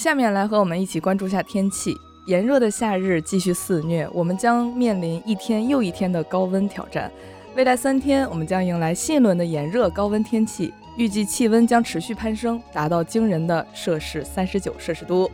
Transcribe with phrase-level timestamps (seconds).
[0.00, 1.94] 下面来和我们一起关注下天气。
[2.24, 7.12] 炎热的夏日继续肆虐，我们将面临一天又一天的高温挑战。
[7.54, 15.30] 未来三天，我们将迎来新一轮的炎热高温天气，预计气温将持续攀升，达到惊人的摄氏三十九摄氏度。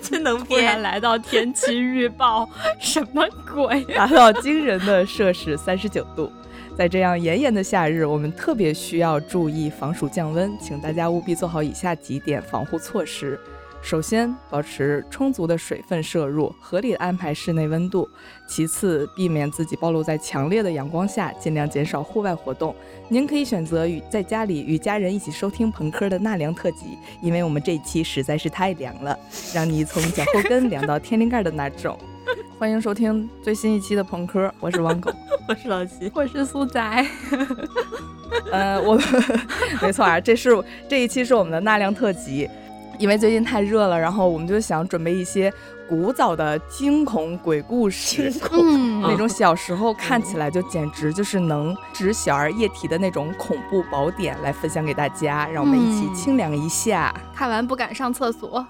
[0.00, 2.48] 真能 突然来到天气预报，
[2.78, 3.82] 什么鬼？
[3.96, 6.30] 达到惊人的摄氏三十九度。
[6.76, 13.40] 在这样炎炎的夏日，我们特别需要注意防暑降温，请大家务必做好以下几点防护措施。
[13.80, 18.06] 首先，保持充足的水分摄入，合理的安排室内温度；
[18.46, 22.76] 其次，避免自己暴露在强烈的阳光下，尽量减少户外活动。
[23.08, 29.18] 您可以选择与在家里与家人一起收听朋克的纳凉特辑，因为我们这一期实在是太凉了，
[29.54, 31.98] 让你从脚后跟凉到天灵盖的那种。
[32.58, 35.12] 欢迎收听最新一期的朋克，我是王狗，
[35.48, 37.06] 我是老七，我是苏仔。
[38.50, 38.98] 呃，我
[39.80, 40.50] 没错啊，这是
[40.88, 42.48] 这一期是我们的纳凉特辑。
[42.98, 45.52] 因为最近太热了，然后我们就想准备一些
[45.86, 48.32] 古早的惊恐鬼故事，
[49.02, 57.14] 那种小时候看起来就简直就是能止小儿夜啼的那种恐怖宝典来分享给大家，让我们一起清凉一下。
[57.34, 58.66] 看完不敢上厕所。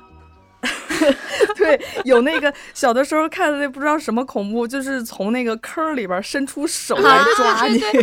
[1.57, 7.93] 对，有那个小的时候看的那不知道什么恐怖，就是从那个坑里边伸出手来抓你，对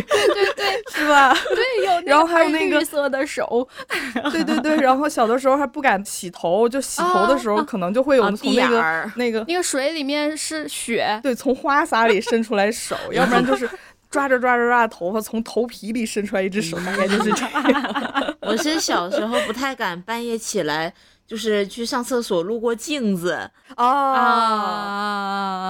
[0.54, 1.34] 对， 是吧？
[1.54, 2.00] 对，有。
[2.06, 3.68] 然后还有那个绿色的手，
[4.30, 4.76] 对对对。
[4.76, 13.68] 然后小的时候还不敢洗头，就洗头的时候可能就会有从那个那个那个水里面是血，对，从花洒里伸出来手，要不然就是
[14.10, 18.36] 抓着抓着抓着头发，从头皮里伸出来一只手，大概就是这样。
[18.40, 20.92] 我是小时候不太敢半夜起来。
[21.26, 24.98] 就是去上厕所路过镜子啊，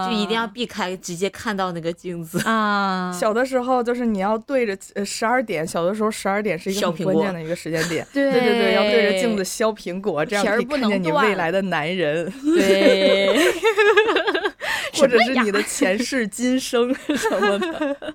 [0.08, 2.40] 就一定要避开，直接看到那个镜子。
[2.48, 3.12] 啊。
[3.12, 8.32] 小的时候就是你要对着呃十二点，小的时候十二点是一个很关键的一个时间点，对。
[8.32, 13.52] 对对，要对着镜子削苹果，这样可以看见你未来的男人，对，
[14.98, 18.14] 或者是你的前世今生 什么的。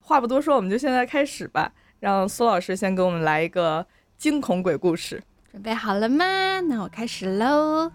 [0.00, 3.84] 话不多说，我们就现在开始吧，让苏老师先给我们来一个
[4.16, 5.22] 惊恐鬼故事。
[5.50, 6.60] 准备好了吗？
[6.60, 7.90] 那我开始喽。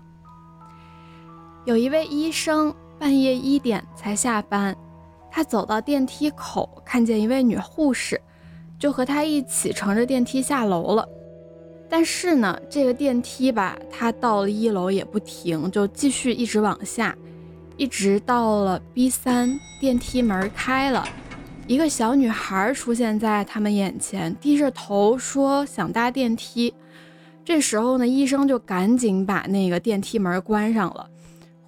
[1.65, 4.75] 有一位医生半夜一点才下班，
[5.29, 8.19] 他走到电梯口，看见一位女护士，
[8.79, 11.07] 就和她一起乘着电梯下楼了。
[11.87, 17.15] 但是呢，这个电梯吧，它到了一楼也不停，就继续一直往下，
[17.77, 21.07] 一直到了 B 三，电梯门开了，
[21.67, 26.73] 一个小女孩出现在他们眼前，低着头说想搭电梯。
[27.45, 31.09] 这时候呢，医生就赶紧把那个电梯门关上了。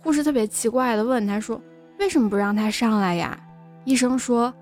[0.01, 1.59] 护士特别奇怪的问他说
[1.99, 3.37] ：“为什么不让他上来呀？”
[3.83, 4.53] 医生说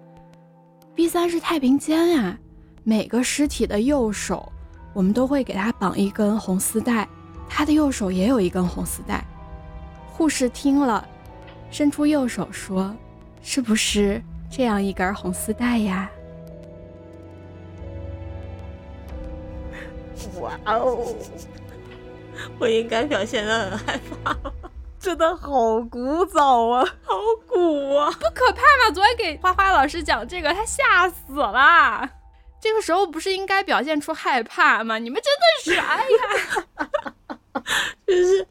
[0.96, 2.38] ：“B 三是太平间呀，
[2.84, 4.52] 每个尸体的右手，
[4.94, 7.08] 我们都会给他绑一根红丝带，
[7.48, 9.24] 他的右手也有一根红丝带。”
[10.08, 11.08] 护士听了，
[11.70, 12.96] 伸出右手说
[13.44, 16.10] ：“是不是这样一根红丝带呀？”
[20.40, 21.16] 哇哦！
[22.60, 24.36] 我应该表现的很害怕，
[25.00, 27.16] 真的好古早啊，好
[27.48, 28.10] 古啊！
[28.12, 28.92] 不可怕吗？
[28.94, 32.10] 昨天给花花老师讲这个，他吓死了。
[32.60, 34.98] 这个时候不是应该表现出害怕吗？
[34.98, 37.64] 你们真的是哎呀，
[38.08, 38.48] 就是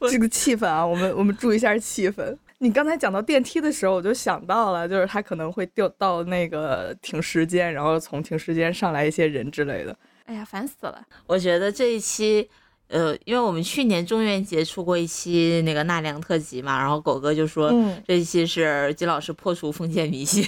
[0.10, 0.84] 这个气氛啊！
[0.84, 2.36] 我们我们注意一下气氛。
[2.60, 9.96] 你刚才讲到电梯的时候，我就想到了，就是他可能会掉到那个停尸间，然后从停尸间上来一些人之类的。
[10.28, 11.02] 哎呀，烦死了！
[11.26, 12.46] 我觉得这一期，
[12.88, 17.72] 呃，因为我们去年中元节出过一期那个纳凉特辑嘛，然后狗哥就说，
[18.06, 20.46] 这一期是金老师破除封建迷信。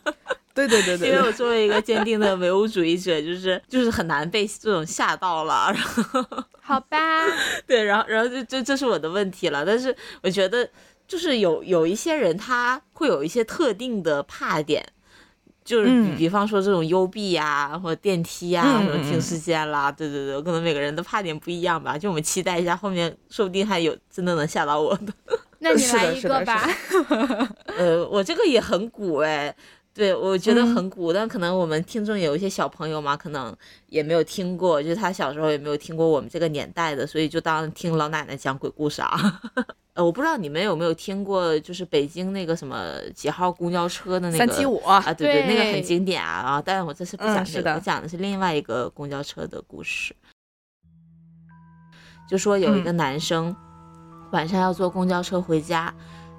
[0.54, 1.08] 对对对对。
[1.10, 5.70] 因为我作为一个坚定的唯物主义者，就 是就是很难被这种吓到了。
[5.74, 6.24] 然后，
[6.62, 6.98] 好吧。
[7.66, 9.62] 对，然后然后这这这是我的问题了。
[9.62, 10.66] 但是我觉得，
[11.06, 14.84] 就是有有一些人他会有一些特定的怕点。
[15.68, 21.98] 就是比比方说这种幽闭呀，或者电梯呀，什么停尸间啦，对对对，可能每个人都怕点不一样吧。
[21.98, 25.12] 就我们期待一下后面，说不定还有真的能吓到我的。
[25.60, 26.66] 那你来一个吧。
[27.76, 29.54] 呃，我这个也很古哎，
[29.92, 33.54] 对我觉得很古，但可能我们听众有一些小朋友嘛，可能
[33.88, 39.42] 也没有听过，就是他小时候也没有听过我们这个年代的，所以就当听老奶奶讲鬼故事啊。
[39.98, 46.62] 呃，我不知道你们有没有听过，就是北京那个什么几号公交车的那个三七五啊，对对，那个很经典啊啊！
[46.64, 50.14] 但是我这次不讲这个，我讲的是另外一个公交车的故事。
[52.30, 53.52] 就说有一个男生
[54.30, 55.92] 晚上要坐公交车回家，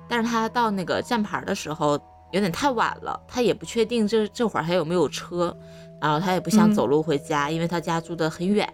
[0.08, 2.00] 但是他到那个站牌的时候
[2.32, 5.54] 有点太晚了，他也不确定这这会儿还有没有车，
[6.02, 8.68] 然后他也不想走路回家，因为他家住得很远，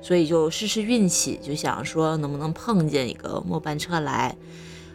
[0.00, 4.34] 所以就试试运气，就想说能不能碰见一个末班车来。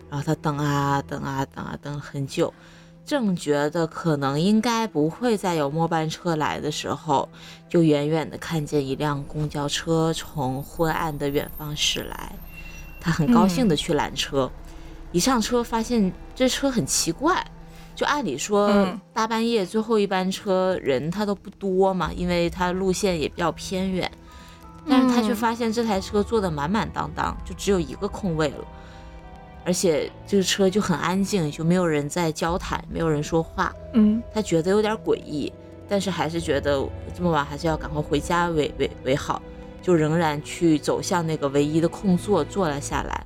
[0.09, 2.53] 然后他等啊等啊等啊等很久，
[3.03, 7.27] 正觉得可能应该不会再有末班车来的时候，
[7.67, 12.31] 就远远的看见一辆公交车从昏暗的远方驶来。
[13.01, 14.49] 他很高兴的去拦车，
[15.11, 17.45] 一上车发现这车很奇怪。
[17.95, 24.09] 就按理说，大半夜最后一班车人他都不多嘛，因为他路线也比较偏远。
[24.85, 28.65] 但是他却发现这台车坐的满满当当，就只有一个空位了，
[29.63, 33.71] 而且这个车就很安静，就没有人在交谈，没有人说话。
[33.93, 35.53] 嗯，他觉得有点诡异，
[35.87, 36.85] 但是还是觉得
[37.15, 39.41] 这么晚还是要赶快回家为为为好，
[39.81, 43.25] 就仍然去走向那个唯一的空座坐了下来。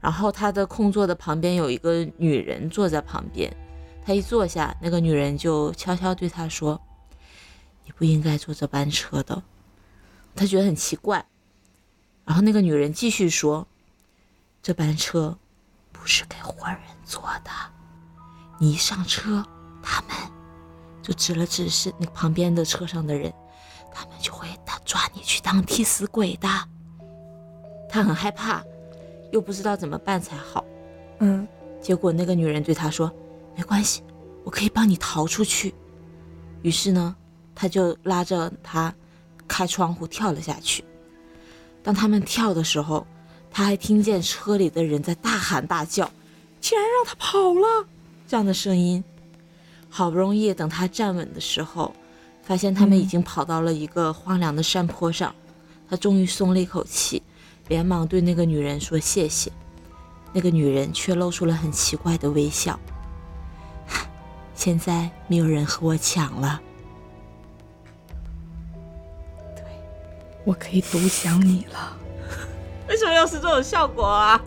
[0.00, 3.54] 然后他的空座的旁边有一个女人坐在旁边。
[4.10, 6.80] 他一坐下，那个女人就悄悄对他说
[7.86, 9.40] ：“你不应该坐这班车的。”
[10.34, 11.24] 他觉得很奇怪。
[12.24, 13.68] 然后那个女人继续说
[14.60, 15.38] ：“这班车
[15.92, 17.50] 不是给活人坐的。
[18.58, 19.46] 你一上车，
[19.80, 20.10] 他们
[21.04, 23.32] 就指了指是那个旁边的车上的人，
[23.94, 26.48] 他们就会他抓你去当替死鬼的。”
[27.88, 28.60] 他很害怕，
[29.30, 30.64] 又不知道怎么办才好。
[31.20, 31.46] 嗯，
[31.80, 33.08] 结果那个女人对他说。
[33.60, 34.02] 没关系，
[34.42, 35.74] 我可以帮你逃出去。
[36.62, 37.14] 于是呢，
[37.54, 38.92] 他就拉着他
[39.46, 40.82] 开窗户跳了下去。
[41.82, 43.06] 当他们跳的时候，
[43.50, 46.10] 他还听见车里的人在大喊大叫
[46.58, 47.86] ：“竟然让他跑了！”
[48.26, 49.04] 这样的声音。
[49.90, 51.94] 好不容易等他站稳的时候，
[52.42, 55.34] 发现他们已经跑到了一个荒凉的山坡上。
[55.90, 57.22] 他终于松了一口气，
[57.68, 59.52] 连忙对那个女人说谢谢。
[60.32, 62.80] 那个女人却露出了很奇怪的微笑。
[64.60, 66.60] 现在没有人和我抢了。
[69.56, 69.64] 对，
[70.44, 71.96] 我可以独享你了。
[72.86, 74.38] 为什么又是这种效果啊？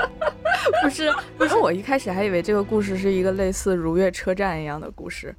[0.82, 5.36] 不是，不是，我一开始还以为这个故事是一个类似如月车站一样的故事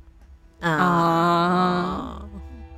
[0.60, 2.24] 啊。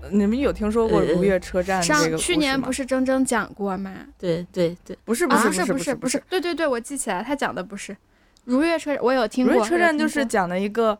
[0.09, 2.15] 你们有听说过如月车站这个？
[2.15, 3.91] 去年不是铮铮讲过吗？
[4.18, 7.97] 对对对，不是不是不是不是不是，对对对，我记起来，他讲的不是
[8.45, 9.56] 如月车，我有听过。
[9.56, 10.97] 如月车站就是讲的一个。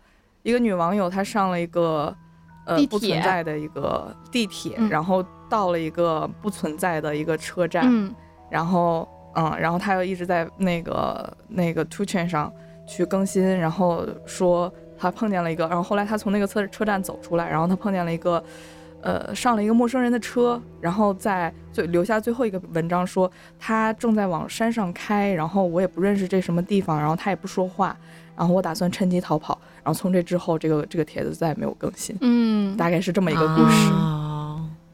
[0.48, 2.16] 一个女网友，她上了一个
[2.66, 7.84] 呃不存在的一个地铁，然后到了一个不存在的一个车站，
[8.50, 9.06] 然后
[9.36, 12.50] 嗯，然后她又一直在那个那个 t o chain 上
[12.88, 18.42] 去更新，然后说她碰见了一个，然后后来她从那个车车站走出来，然后她碰见了一个
[19.02, 23.30] 呃上了一个陌生人的车，然后在最留下最后一个文章说
[23.60, 27.98] 他正在往山上开，然后我也不认识这什么地方，然后他也不说话。
[28.38, 32.14] 然后我打算趁机逃跑，然后从这之后，这个这个帖子再也没有更新。
[32.20, 33.90] 嗯，大概是这么一个故事。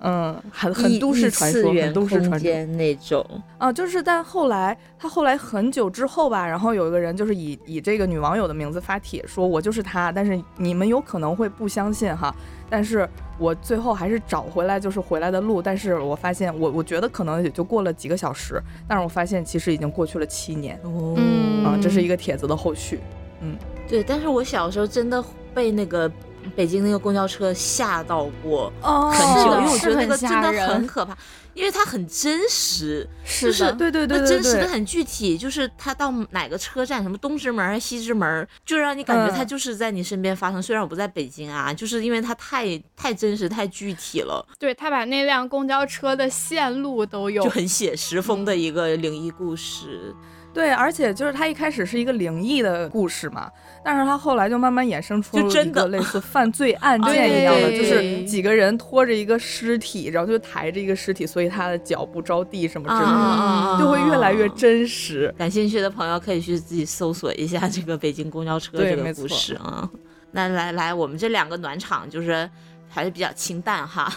[0.02, 3.26] 嗯，很很都市传说，很都市传说那种。
[3.58, 12.32] 啊，就是但后来他后来很久之后吧，然后有一个人就是以以这个女网友的名字发帖说，我就是他，但是你们有可能会不相信哈，
[12.70, 20.80] 但是我最后还是找回来就是回来的路，但是我发现我我觉得可能也就过了几个小时，但是我发现其实已经过去了七年。
[20.84, 21.18] 哦，
[21.66, 23.00] 啊，这是一个帖子的后续。
[23.44, 23.58] 嗯，
[23.88, 25.24] 对，但是我小时候真的
[25.54, 26.10] 被那个
[26.56, 31.18] 北京那个公交车吓到过很久，因为我觉得那个真的很可怕，
[31.54, 33.08] 因为它很真实，
[33.42, 40.62] 就是对对对，真实的很具体，就是它到哪个车站，什么东直门还是、西直门，就让你感觉它就是在你身边发生。
[40.62, 44.46] 虽然我不在北京啊，就是因为它太太真实、太具体了。
[44.60, 50.14] 对他把那辆公交车的线路都有，就很写实风的一个灵异故事。
[50.54, 53.52] 对，而且就是它一开始是一个灵异的故事嘛，
[53.84, 65.34] 但是它后来就慢慢衍生出一个类似犯罪 案件一样的，就是几个人拖着一个尸体，然后就抬着一个尸体，所以他的脚不着地什么之类的，就会越来越真实。
[65.38, 69.90] 感兴趣的朋友可以去自己搜索一下这个北京公交车这个故事啊。
[70.32, 72.48] 那来来，我们这两个暖场就是
[72.88, 74.12] 还是比较清淡哈。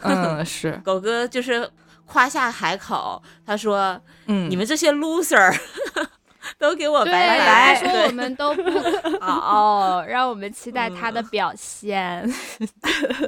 [0.00, 1.70] 嗯， 是狗哥就是。
[2.12, 5.58] 夸下海口，他说：“嗯，你们这些 loser
[6.58, 8.62] 都给我拜拜。”他说：“我们都不
[9.18, 12.30] 好， 让我们期待他的表现。”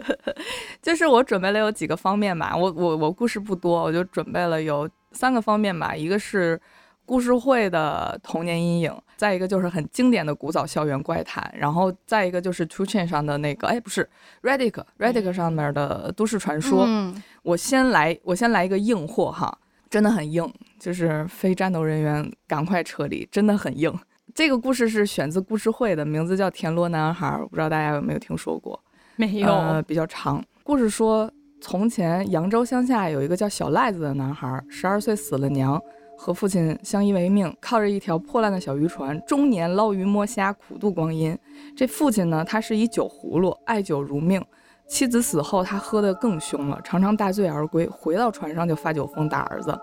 [0.82, 6.60] 就是我准备了有几个方面吧，我我我故事不多，我就准备了有三个方面吧，一个是。
[7.06, 14.08] 故事会的童年阴影，再一个就是很经典的古早校园怪谈，然后再一个就是 Two Chain 上的那个，哎，不是
[14.42, 16.84] Redick，Redick 上面的都市传说。
[16.86, 19.58] 嗯我先来，我先来一个硬货哈，
[19.90, 23.92] 真的很硬，就是非战斗人员赶快撤离，真的很硬。
[24.34, 28.82] 这个故事是选自故事会的，名字叫《田螺男孩》，不知道大家有没有听说过？
[29.16, 30.42] 没有，比较长。
[30.62, 31.30] 故事说，
[31.60, 35.80] 从前扬州乡下有一个叫小赖子的男孩，十二岁死了娘，
[36.16, 41.36] 和父亲相依为命，靠着一条破烂的小渔船，终年捞鱼摸虾，苦度光阴。
[41.76, 44.44] 这父亲呢，他是一酒葫芦，爱酒如命。
[44.86, 49.78] 妻子死后，他喝得更凶了，常常大醉而归，回到船上就发酒疯打儿子。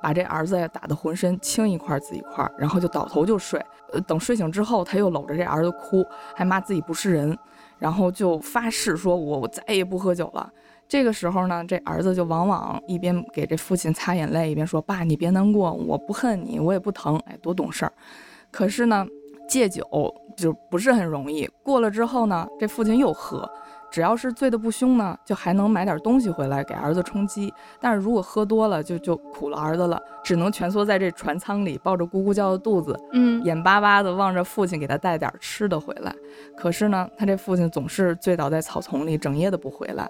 [0.00, 3.64] 把这儿子呀打得浑身青一块紫一块，然后就倒头就睡。
[3.92, 7.38] 呃，等睡醒之后，他又搂着这儿子哭，还骂自己不是人，
[7.78, 10.50] 然后就发誓说：“我我再也不喝酒了。”
[10.92, 17.92] 这个时候呢，这儿子就往往一边给这父亲擦眼泪，一边说：“爸，你别难过，我不恨你，我也不疼。”哎，多懂事儿。
[18.50, 19.06] 可是呢，
[19.48, 19.82] 戒酒
[20.36, 21.48] 就不是很容易。
[21.62, 23.50] 过了之后呢，这父亲又喝。
[23.90, 27.50] 只要是醉得不凶呢，就还能买点东西回来给儿子充饥。
[27.80, 36.14] 但是如果喝多了，就就苦了儿子了，只能蜷缩在这船舱里，抱着咕咕叫的肚子，嗯，眼巴巴地望着父亲给他带点吃的回来。
[36.54, 40.06] 可是呢，他这父亲总是醉倒在草丛里，整夜的不回来。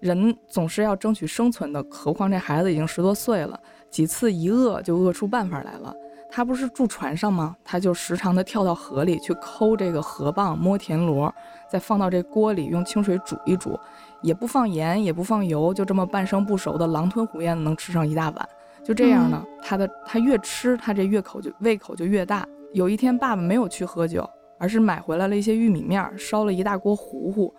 [0.00, 3.58] 人总是要争取生存的，何况这孩子已经十多岁了，
[3.90, 5.94] 几次一饿就饿出办法来了。
[6.30, 7.56] 他不是住船上吗？
[7.64, 11.34] 他就时常的跳到河里去抠这个河蚌、摸田螺，
[11.70, 13.78] 再放到这锅里用清水煮一煮，
[14.20, 18.48] 也不放盐，也不放油，就这么半生不熟的狼吞虎咽的能吃上一大碗。
[18.84, 22.46] 就这样呢，他的他越吃，他这越口就胃口就越大。
[22.74, 24.28] 有一天，爸爸没有去喝酒，
[24.58, 27.54] 而是买回来了一些玉米面，烧了一大锅糊糊。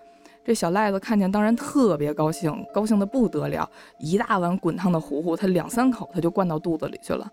[0.50, 7.30] 这小赖子看见，当然特别高兴，高兴的不得了，一大碗滚烫的糊糊，他两三口他就灌到肚子里去了。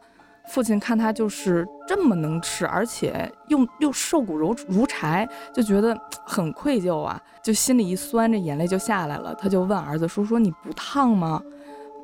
[0.49, 9.35] 父亲看他就是这么能吃，而且又又瘦骨如如柴，就觉得很愧疚啊，就心里一酸，这眼泪就下来了。
[9.37, 11.43] 他就问儿子说：“说你不烫吗？”“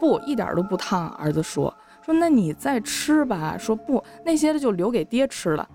[0.00, 5.68] 不，一点都不烫。”儿子说：“说那你再吃吧。”说：“不，那些的就留给爹吃了。”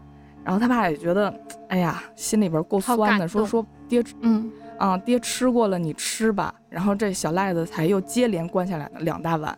[0.43, 1.31] 然后他爸也觉得，
[1.67, 9.57] 哎呀，心里边够酸的，说：“说爹，嗯啊，爹吃过了，你吃吧。”然后这小赖子才又接连灌下来两大碗。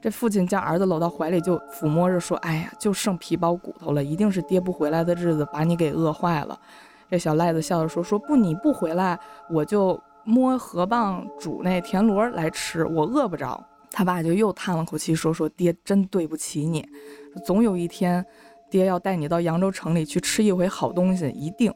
[0.00, 6.58] 这父亲将儿子搂到怀里，就抚摸着说：“哎呀，就剩皮包骨头了，一定是爹不回来的日子把你给饿坏了。”
[7.10, 9.18] 这小赖子笑着说：“说不，你不回来，
[9.50, 13.62] 我就摸河蚌煮那田螺来吃，我饿不着。”
[13.92, 16.88] 他爸就又叹了口气说：“说爹真对不起你，
[17.44, 18.24] 总有一天，
[18.70, 21.74] 爹要带你到扬州城里去吃一回好东西，一定。”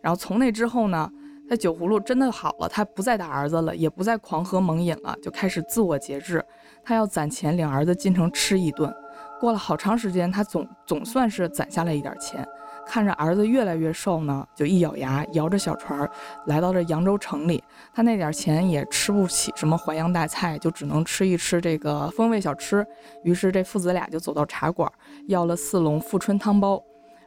[0.00, 1.10] 然后从那之后呢，
[1.48, 6.44] 他酒葫芦真的好了，他不再打儿子了，也不再狂喝猛饮了，就开始自我节制。
[6.84, 8.94] 他要攒钱领儿子进城吃一顿，
[9.40, 12.46] 过了好长时间，他总总算是攒下来一点钱。
[12.86, 16.08] 看着儿子越来越瘦呢，就一咬牙，摇着小船
[16.46, 17.62] 来到这扬州城里。
[17.92, 22.86] 他那点钱也吃不起什么淮扬大菜，就只能吃一吃这个风味小吃。
[23.24, 24.90] 于是这父子俩就走到茶馆，
[25.26, 26.82] 要了四笼富春汤包，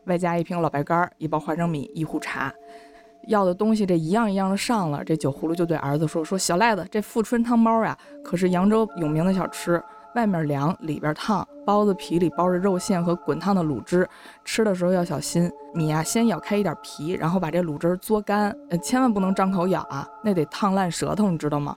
[0.06, 2.52] 外加一瓶老白干，一包花生米，一壶茶。
[3.28, 9.82] 要的东西这一样一样的上了，这酒葫芦就对儿子说：“说小赖子，这富春汤包呀，可是扬州有名的小吃，
[10.16, 14.08] 外面凉，里边烫，包子皮里包着肉馅和滚烫的卤汁，
[14.44, 15.50] 吃的时候要小心。
[15.74, 21.76] 你呀，先咬开一点皮，然后把这卤汁嘬干，呃，千万不能张口咬啊，那得烫烂舌头，你知道吗？”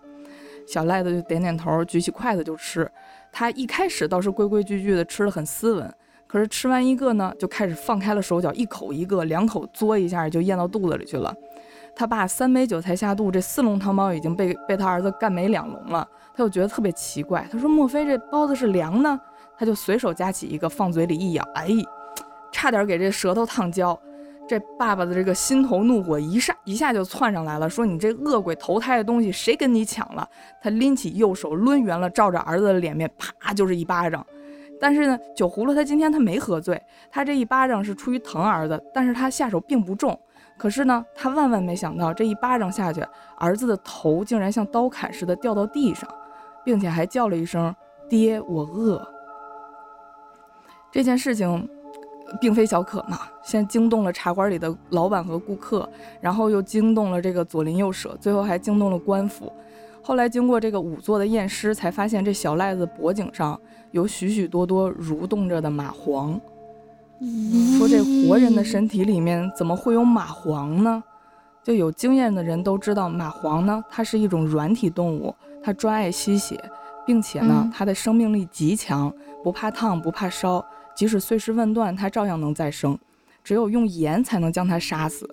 [0.67, 2.91] 小赖子就点点头，举起筷子就吃。
[3.31, 5.95] 他一开始倒是规规矩矩的吃的很斯文。
[6.27, 11.35] 可是吃完一个呢，就开始放开了手脚，一口一个，两口嘬一下就咽到肚子里去了。
[11.95, 16.07] 他爸三杯酒才下肚，这四笼汤包已经被被他儿子干没两笼了。
[16.37, 19.21] 他就觉得特别奇怪，他说：“莫非这包子是凉呢？”
[19.57, 21.69] 他就随手夹起一个放嘴里一咬，哎，
[22.51, 23.97] 差点给这舌头烫焦。
[24.49, 30.29] 这爸爸的这个心头怒火一下一下就窜上来了，说：“你这恶鬼投胎的东西，谁跟你抢了？”
[30.61, 34.27] 他拎起右手抡圆了，照着儿子的脸面，啪就是一巴掌。
[34.85, 36.79] 但是呢，酒葫芦他今天他没喝醉，
[37.11, 40.15] 他这一巴掌是出于疼儿子，但是他下手并不重。
[40.59, 43.03] 可是呢，他万万没想到这一巴掌下去，
[43.39, 46.07] 儿子的头竟然像刀砍似的掉到地上，
[46.63, 47.75] 并且还叫了一声
[48.11, 49.03] “爹，我饿”。
[50.93, 51.67] 这件事情
[52.39, 55.89] 并非小可嘛，先惊动了茶馆里的老板和顾客，
[56.21, 59.51] 然后又惊动了这个左邻右舍，最后还惊动了官府。
[60.03, 63.59] 后来经过这个仵作的验尸，才发现这小赖子脖颈上
[63.95, 66.37] 有许许多多蠕动着的蚂蟥。
[67.79, 71.01] 说这活人的身体里面怎么会有蚂蟥呢？
[71.63, 75.33] 就有经验的人都知道，蚂蟥呢，它是一种软体动物，
[75.63, 76.61] 它专爱吸血，
[77.07, 80.63] 并且呢，它的生命力极强，不怕烫，不怕烧，
[80.97, 82.99] 即使碎尸万段，它照样能再生。
[83.45, 85.25] 只有用盐才能将它杀死。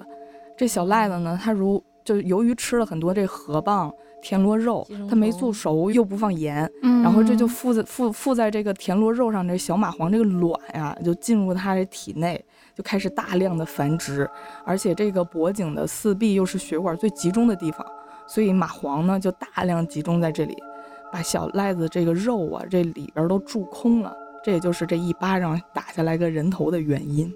[0.56, 3.91] 这小赖子呢，他如就由于吃了很多这河蚌。
[4.22, 12.44] 田螺肉，它没做熟，又不放盐，然后这就附在附附在这个田螺肉上，这小蚂蟥这个卵呀，就进入它的体内，
[12.75, 14.30] 就开始大量的繁殖，
[14.63, 17.86] 而且这个脖颈的四壁又是血管最集中的地方，
[18.28, 20.56] 所以蚂蟥呢就大量集中在这里，
[21.12, 24.16] 把小癞子这个肉啊这里边都蛀空了。
[24.44, 27.32] 这也就是这一巴掌打下来个人头的原因。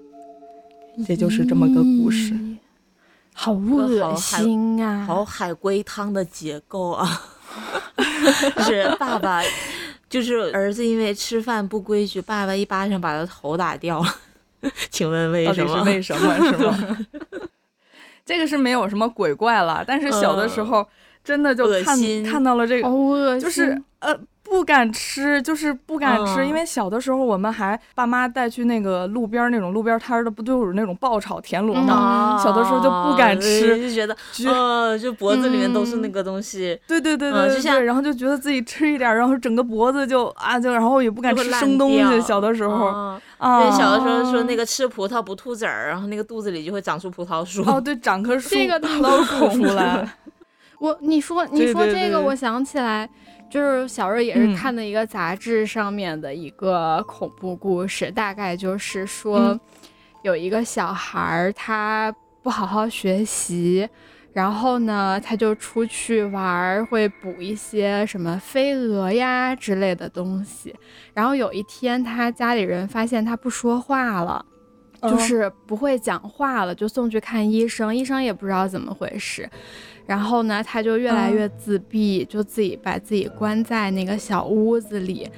[1.06, 2.34] 这就是这么个故事，
[3.38, 5.04] 好恶心啊！
[5.06, 7.22] 好海龟汤的结构啊！
[8.56, 9.42] 就 是爸爸，
[10.08, 14.14] 就是儿子因为吃饭不规矩，爸爸一巴掌把他头打掉了。
[14.90, 15.82] 请问为什么？
[15.84, 16.34] 为什么？
[16.50, 16.98] 是吗？
[18.24, 20.84] 这个是没有什么鬼怪了，但是小的时候
[21.22, 24.18] 真的就看看到了这个，就是呃。
[24.48, 32.40] 不敢吃，就是不敢吃，因为小的时候我们还爸妈带去那个路边那种路边摊的，不都有那种爆炒田螺吗？
[32.42, 36.78] 小的时候就不敢吃，就觉得，呃，就脖子里面都是那个东西。
[36.86, 42.20] 对对对对对，然后就觉得自己吃一点，然后整个脖子就啊就，然后也不敢吃生东西。
[42.20, 47.62] 小的时候啊，小的时候说那个吃葡萄不吐籽儿，然后那个肚子里就会长出葡萄树。
[47.68, 48.88] 哦，对，长棵树， 这个都
[49.24, 50.08] 出来。
[50.78, 53.08] 我你说你说这个，我想起来。
[53.48, 59.58] 就是小时候也是看的一个杂志上面的一个恐怖故事，大概就是说，
[60.22, 63.88] 有一个小孩儿他不好好学习，
[64.32, 70.74] 然后呢他就出去玩，会捕一些什么飞蛾呀之类的东西，
[71.14, 74.44] 然后有一天他家里人发现他不说话了，
[75.02, 79.48] 就是不会讲话了，就送去看医生，医生也不知道怎么回事。
[80.06, 85.28] 然后呢，他就越来越自闭，就自己把自己关在那个小屋子里。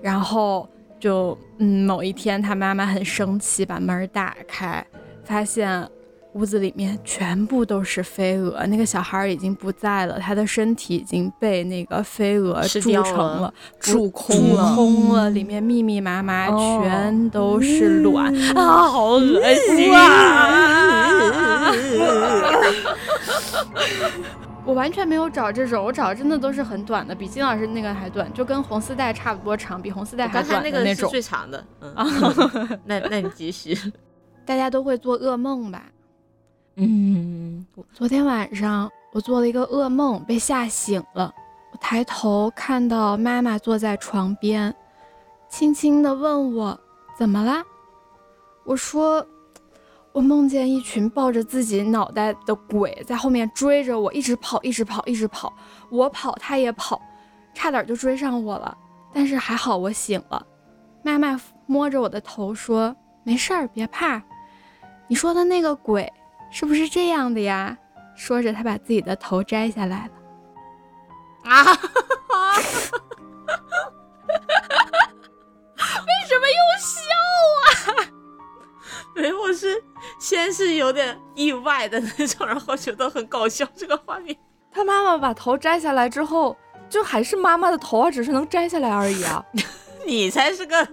[0.00, 4.86] 然后就，嗯，某一天他妈妈很生气，把门打开，
[5.24, 5.86] 发现
[6.32, 8.66] 屋子里面全部都是飞蛾。
[8.66, 16.48] 那个小孩已经不在了，他的身体已经被那个飞蛾蛀成了，蛀空了，空了，里面密密麻麻
[16.82, 21.43] 全都是卵啊，好恶心啊！
[24.66, 31.10] 我完全没有找这种，我找的真的都是很短的，比金老师那个还短，就跟红丝带差不多长，比红丝带还短的那种。
[31.10, 31.94] 最长的，嗯，
[32.86, 33.76] 那那你继续。
[34.46, 35.82] 大家都会做噩梦吧？
[36.76, 41.30] 嗯，昨天晚上我做了一个噩梦，被吓醒了。
[41.72, 44.74] 我抬头看到妈妈坐在床边，
[45.50, 46.80] 轻轻地问我
[47.18, 47.62] 怎么啦？
[48.64, 49.26] 我说。
[50.14, 55.52] 我梦见一群抱着自己脑袋的鬼在后面追着我，一直跑，一直跑，一直跑。
[55.90, 57.02] 我跑，他也跑，
[57.52, 58.78] 差点就追上我了。
[59.12, 60.46] 但是还好我醒了。
[61.02, 62.94] 妈妈摸着我的头说
[63.26, 64.22] ：“没事儿，别怕。”
[65.08, 66.10] 你说的那个鬼
[66.48, 67.76] 是不是这样的呀？
[68.14, 71.50] 说着，他把自己的头摘下来了。
[71.50, 71.64] 啊！
[80.54, 84.34] 是有点意外的那种，然后觉得很搞笑这个画面。
[84.72, 86.56] 他妈妈把头摘下来之后，
[86.88, 89.44] 就还是妈妈的头啊，只是能摘下来而已啊。
[90.06, 90.86] 你才是个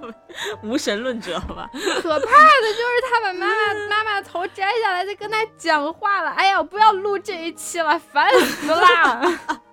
[0.63, 1.69] 无神论者吧？
[1.73, 6.29] 可怕的就是他把妈妈妈妈头摘下来，在跟他讲话了。
[6.31, 9.21] 哎呀，不要录这一期了，烦死了。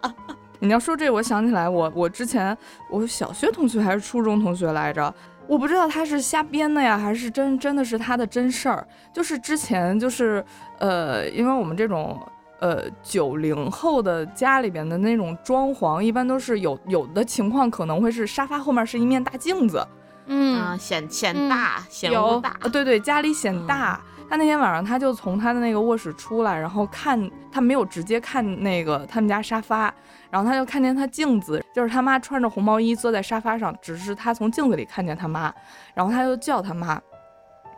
[0.59, 2.57] 你要说这，我想起来，我我之前
[2.91, 5.15] 我小学同学还是初中同学来着。
[5.49, 8.87] 我不知道他是瞎编的呀，还是真真的是他的真事儿。
[9.13, 10.45] 就是之前就是，
[10.79, 12.21] 呃，因为我们这种
[12.61, 19.85] 呃九零后的家里边的那种装潢，一般都是有有的情况可能会是沙发后面是一面大镜子，
[20.27, 23.99] 嗯，显显大显大，对对，家里显大。
[24.29, 29.93] 他那天晚上他就从他的那个卧室出来，然后看他没有直接看那个他们家沙发。
[30.31, 35.51] 然后他就看见他镜子，就是他妈穿着红毛衣坐在沙发上，只是他从镜子里看见他妈，
[35.95, 37.01] 然后他就叫他妈，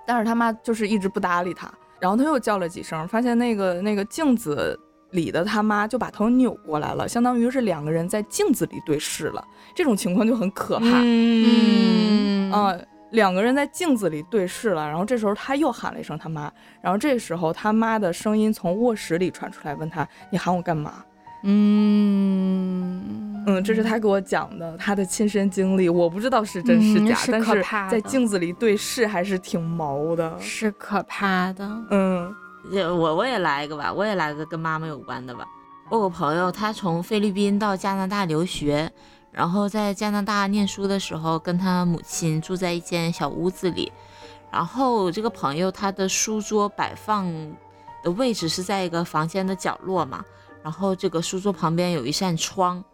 [0.04, 4.76] 但是他妈就是一直不搭理他，然后他又叫了几声，发现那个那个镜子
[5.12, 10.86] 里的他妈就把头扭过来了，相当于是两个人在镜子里对视了，这种情况就很可怕。
[11.04, 12.74] 嗯啊，
[13.10, 21.04] 两个人在镜子里对视了，然后这时候他又喊了一声他妈，然后这时候他妈的声音从卧室里传出来，问他你喊我干嘛？
[21.42, 23.02] 嗯
[23.46, 31.66] 嗯，这是他给我讲的他的亲身经历，我不知道是真是假，但是在镜子里对视还是挺毛的，是可怕的。
[31.90, 32.30] 嗯，
[32.72, 35.46] 我我也来一个吧，我也来个跟妈妈有关的吧。
[35.88, 38.92] 我有个朋友，他从菲律宾到加拿大留学，
[39.32, 43.92] 然后在加拿大念书的时候，跟他母亲住在一间小屋子里，
[44.50, 47.26] 然后这个朋友他的书桌摆放
[48.02, 50.24] 的位置是在一个房间的角落嘛。
[50.62, 52.84] 然后这个书桌旁边有一扇窗，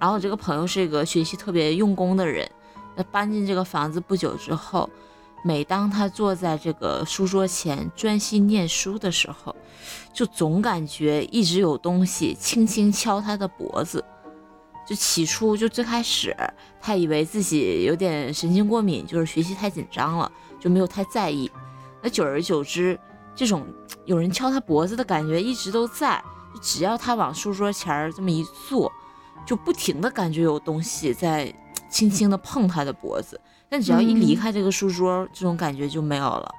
[0.00, 2.50] 然后这个朋友是一个学习特别用功的人。
[2.96, 4.88] 那搬进这个房子不久之后，
[5.44, 9.54] 每当他坐在这个书桌前专心念书的时候，
[10.12, 14.02] 就总感觉一直有东西轻轻敲他的脖子。
[14.86, 16.36] 就起初就最开始，
[16.80, 21.50] 他以为自己有点神经过敏，就是学习太紧张了，就没有太在意。
[22.02, 22.98] 那久而久之，
[23.34, 23.66] 这种
[24.04, 26.22] 有人敲他脖子的感觉一直都在。
[26.62, 28.92] 只要他往书桌前儿这么一坐，
[29.44, 31.52] 就不停的感觉有东西在
[31.90, 33.40] 轻轻的碰他的脖子。
[33.68, 36.54] 但只要一离开这个书桌，这种感觉就没有了。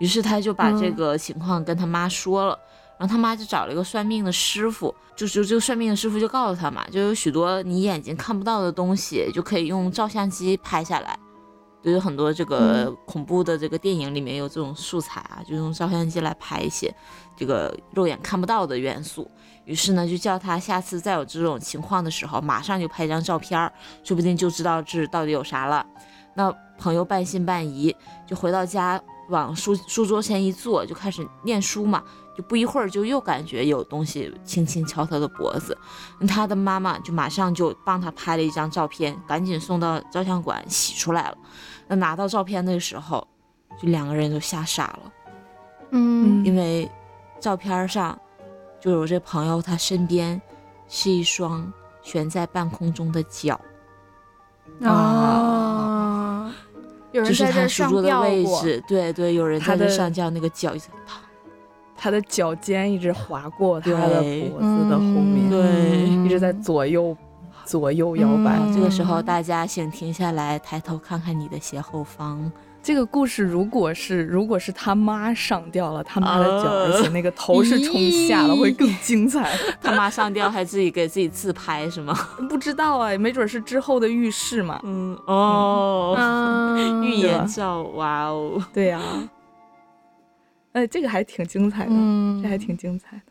[0.00, 2.58] 于是他就把这个情况跟他妈说了。
[2.98, 11.18] 然后他妈就找了一个算命的师傅，就就这个算命的师傅就告诉他嘛，就有许多你眼睛看不到的东西，就可以用照相机拍下来。
[11.80, 16.92] 就有很多这个恐怖的这个电影里面有这种素材啊，就用照相机来拍一些
[17.36, 19.30] 这个肉眼看不到的元素。
[19.64, 25.86] 于是呢，就叫他下次再有这种情况的时候，马上就拍一张照片，说不定就知道这到底有啥了。
[26.34, 27.94] 那朋友半信半疑，
[28.26, 32.02] 就回到家往书书桌前一坐，就开始念书嘛。
[32.38, 35.76] 就不一会儿，就又感觉有东西轻轻敲他的脖子，
[36.28, 41.36] 他的妈妈就马上就帮他拍了一张照片，赶紧送到照相馆洗出来了。
[41.88, 43.26] 那拿到照片的时候，
[43.82, 45.12] 就两个人都吓傻了，
[45.90, 46.88] 嗯，因为
[47.40, 48.16] 照片上
[48.80, 50.40] 就有这朋友他身边
[50.86, 51.72] 是一双
[52.02, 53.60] 悬在半空中的脚
[54.84, 56.54] 啊，
[57.10, 61.18] 有人在这书桌的位置，对对，有人在这上吊，那个脚一直啪。
[62.00, 67.16] 他的脚尖一直划过他的脖子的后面，对，一直在左右
[67.64, 68.56] 左右摇摆。
[68.72, 72.50] 这个时候，大家请停下来，抬头看看你的斜后方。
[72.80, 77.94] 这个故事如果是如果是他妈上吊了，他妈的脚，而且那个头是冲
[78.28, 79.52] 下了，会更精彩。
[79.82, 82.16] 他妈上吊还自己给自己自拍是吗？
[82.48, 84.80] 不知道啊，没准是之后的浴室嘛。
[84.84, 86.16] 嗯哦，
[87.04, 89.00] 预言照，哇哦，对呀。
[90.72, 91.92] 哎，这个还挺精彩的，
[92.42, 93.22] 这还挺精彩的。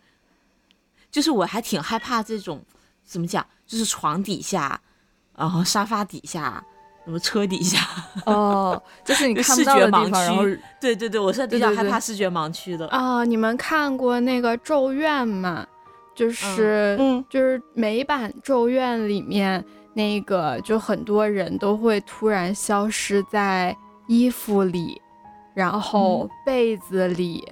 [1.10, 2.62] 就是我还挺害怕这种，
[3.04, 3.46] 怎么讲？
[3.66, 4.80] 就是床底下，
[5.36, 6.64] 然后沙发底下，
[7.06, 7.80] 什么车底下。
[8.26, 10.24] 哦，就是你看不到的地方。
[10.24, 10.44] 然后，
[10.80, 12.88] 对对对，我是比较害怕视觉盲区的。
[12.90, 15.66] 啊，你们看过那个《咒怨》吗？
[16.16, 23.76] 就是，嗯，就是美版《咒怨》里面那个，就很多人都会突然消失在
[24.08, 25.02] 衣服里。
[25.58, 27.44] 然后被子里，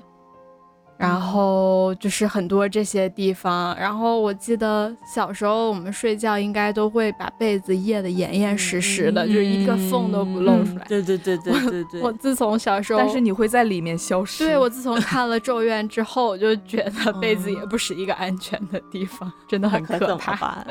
[0.96, 3.76] 然后就是很多这些地方。
[3.78, 10.86] 然后我记得小时候我们睡觉应该都会把被子掖得严严实实的，就是一个缝都不露出来。
[10.88, 12.00] 对对对对对对。
[12.00, 14.46] 我自从小时候，但是你会在里面消失。
[14.46, 20.63] 对，我自从看了《咒怨》之后，我就觉得被子也不是一个安全的地方，真的很可怕。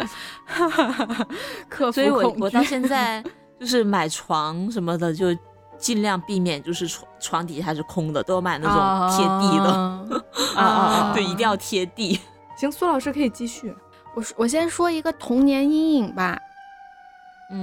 [0.46, 1.26] 哈哈哈
[1.68, 3.20] 克服所以我我到现在
[3.58, 5.36] 就是买床什么的就。
[5.84, 8.74] 尽量避免就是床床底下是空的，都要买那种
[9.14, 9.70] 贴地的
[10.56, 12.18] 啊啊， 对，一定要贴地。
[12.56, 13.76] 行，苏老师可以继续。
[14.14, 16.38] 我我先说一个童年阴影吧，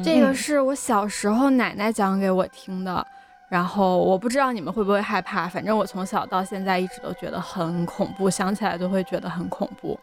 [0.04, 3.04] 这个是我小时候奶奶讲给我听的，
[3.50, 10.00] 然后我不知道你们会不会害怕，反正我从小到现在一直都觉得很恐怖，想起来都会觉得很恐怖。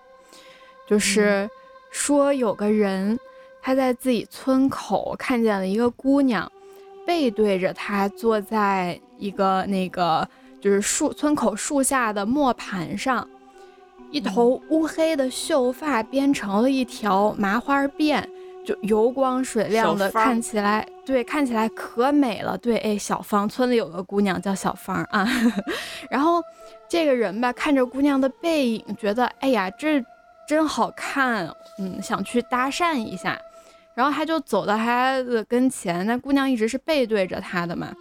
[0.89, 1.49] 就是
[1.93, 3.17] 说有个人
[3.63, 6.51] 他在自己村口看见了一个姑娘。
[7.09, 10.29] 背对着他坐在一个那个
[10.61, 13.27] 就是树村口树下的磨盘上，
[14.11, 18.23] 一头乌黑的秀发编成了一条麻花辫，
[18.63, 22.59] 就油光水亮的，看起来对，看起来可美了。
[22.59, 25.27] 对，哎，小芳村里有个姑娘叫小芳啊。
[26.11, 26.43] 然后
[26.91, 30.05] 这个人吧，看着姑娘的背影，觉得哎呀，这
[30.47, 33.41] 真好看，嗯，想去搭讪一下。
[33.99, 37.93] 然后他就走到他的跟前，那姑娘一直是背对着他的嘛。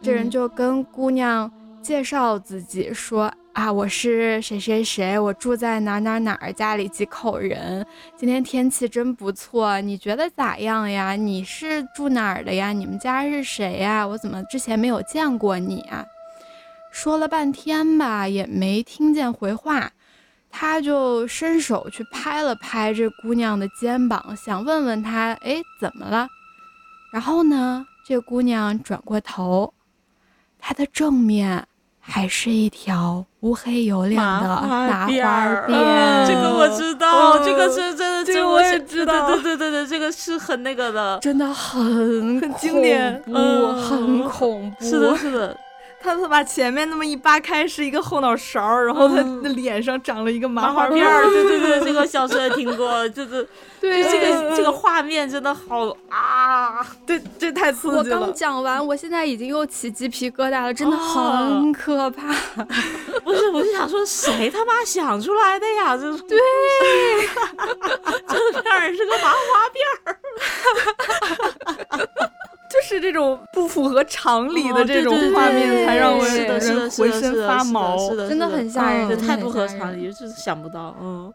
[0.00, 1.50] 这人就跟姑娘
[1.82, 7.84] 介绍自己说：“啊，我是谁谁谁，我住在哪哪哪儿，家里几口人。
[8.16, 11.16] 今天天气真不错，你觉得咋样呀？
[11.16, 12.72] 你是住哪儿的呀？
[12.72, 14.06] 你们家是谁呀？
[14.06, 16.06] 我怎么之前没有见过你啊？”
[16.94, 19.90] 说了半天吧，也没听见回话。
[20.58, 26.26] 他就伸手去拍了拍这姑娘的肩膀，想问问她，哎，怎么了？
[27.12, 29.74] 然后呢，这姑娘转过头，
[30.58, 31.62] 她的正面
[32.00, 36.26] 还是一条乌黑油亮的麻花辫。
[36.26, 39.26] 这个我知道，这个是真的，这个我也知道。
[39.26, 44.84] 对对对对，这个是很那个的，真的很很经典，嗯，很恐怖。
[44.86, 45.54] 是的，是的。
[46.06, 51.24] 他他把前面那么一扒开是一个后脑勺，然后他的脸上长了一个麻花辫儿。
[51.24, 53.46] 对对对，这个小时候也听过，就是
[53.80, 56.86] 对 这个这个画面真的好啊！
[57.04, 58.20] 对，这太刺激了。
[58.20, 62.32] 我刚讲完，我现在已经又起鸡皮疙瘩了，真的很可怕。
[63.24, 65.96] 不是，我就想说，谁他妈想出来的呀？
[65.96, 66.38] 这对，
[68.28, 70.16] 这片儿是个麻花辫儿。
[72.68, 77.96] 就是这种不符合常理的这种画面，才让人浑身发毛，
[78.28, 80.96] 真的很吓人，太不合常理，就是想不到。
[81.00, 81.32] 嗯，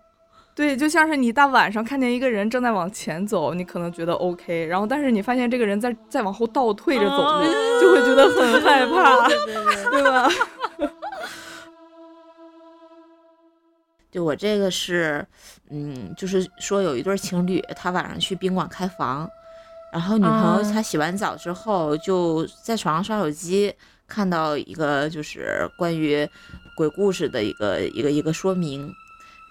[0.54, 7.42] 对，就像是你大晚上看见一个人正在往前走，你可能觉得 OK，然后但是你发现这个人在在往后倒退着走，
[7.80, 10.30] 就会觉得很害怕，对吧？
[14.12, 15.26] 就我这个是，
[15.70, 19.30] 嗯，就是说有一对情侣，他晚上去宾馆开房。
[19.92, 23.74] 然后女朋友她洗完澡之后就在床上刷手机，
[24.08, 26.28] 看到一个就是关于
[26.76, 28.94] 鬼故事的一个一个一个说明，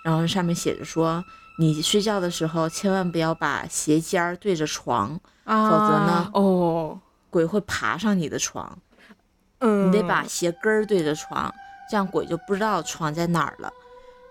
[0.02, 1.22] 然后上面写着说，
[1.58, 6.98] 你睡觉的时候千万不要把鞋尖儿对着床，否则呢，哦，
[7.28, 8.78] 鬼会爬上你的床。
[9.62, 11.52] 嗯，你得把鞋跟儿对着床，
[11.90, 13.70] 这样鬼就不知道床在哪儿了。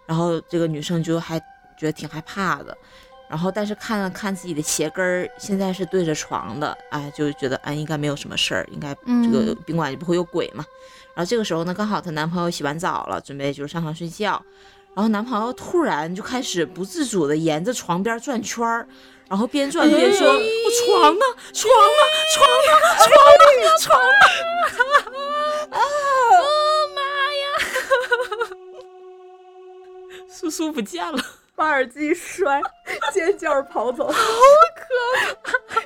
[0.08, 1.40] 然后这个女生就还
[1.78, 2.76] 觉得挺害怕的。
[3.30, 10.66] 然后，但是看了看自己的鞋跟儿，现在是对着床的，哎，就觉得哎，应该没有什么事儿，应该这个宾馆也不会有鬼嘛。
[11.14, 14.44] 然后这个时候呢，刚好她男朋友洗完澡了，准备就是上床睡觉，
[14.96, 18.88] 然后男朋友突然就开始不自主的沿着床边转圈儿，
[19.30, 21.26] 然后边转边说：“我床呢？
[21.54, 22.02] 床呢？
[22.34, 22.72] 床呢？
[23.00, 23.14] 床
[23.62, 23.70] 呢？
[23.80, 24.16] 床呢？”
[25.78, 25.80] 啊！
[26.96, 27.02] 妈
[27.36, 27.46] 呀！
[30.28, 31.24] 苏苏不见了。
[31.60, 32.62] 把耳机摔，
[33.12, 34.14] 尖叫着跑走，好
[35.44, 35.82] 可怕！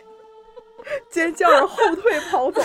[1.10, 2.62] 尖叫着后退跑走，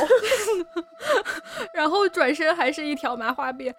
[1.73, 3.75] 然后转身还是一条麻花辫。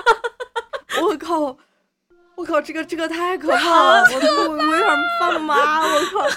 [1.00, 1.56] 我靠！
[2.36, 2.60] 我靠！
[2.60, 4.04] 这个这个太可怕了！
[4.12, 5.80] 我我我有点犯麻！
[5.80, 6.20] 我靠！
[6.20, 6.28] 哦，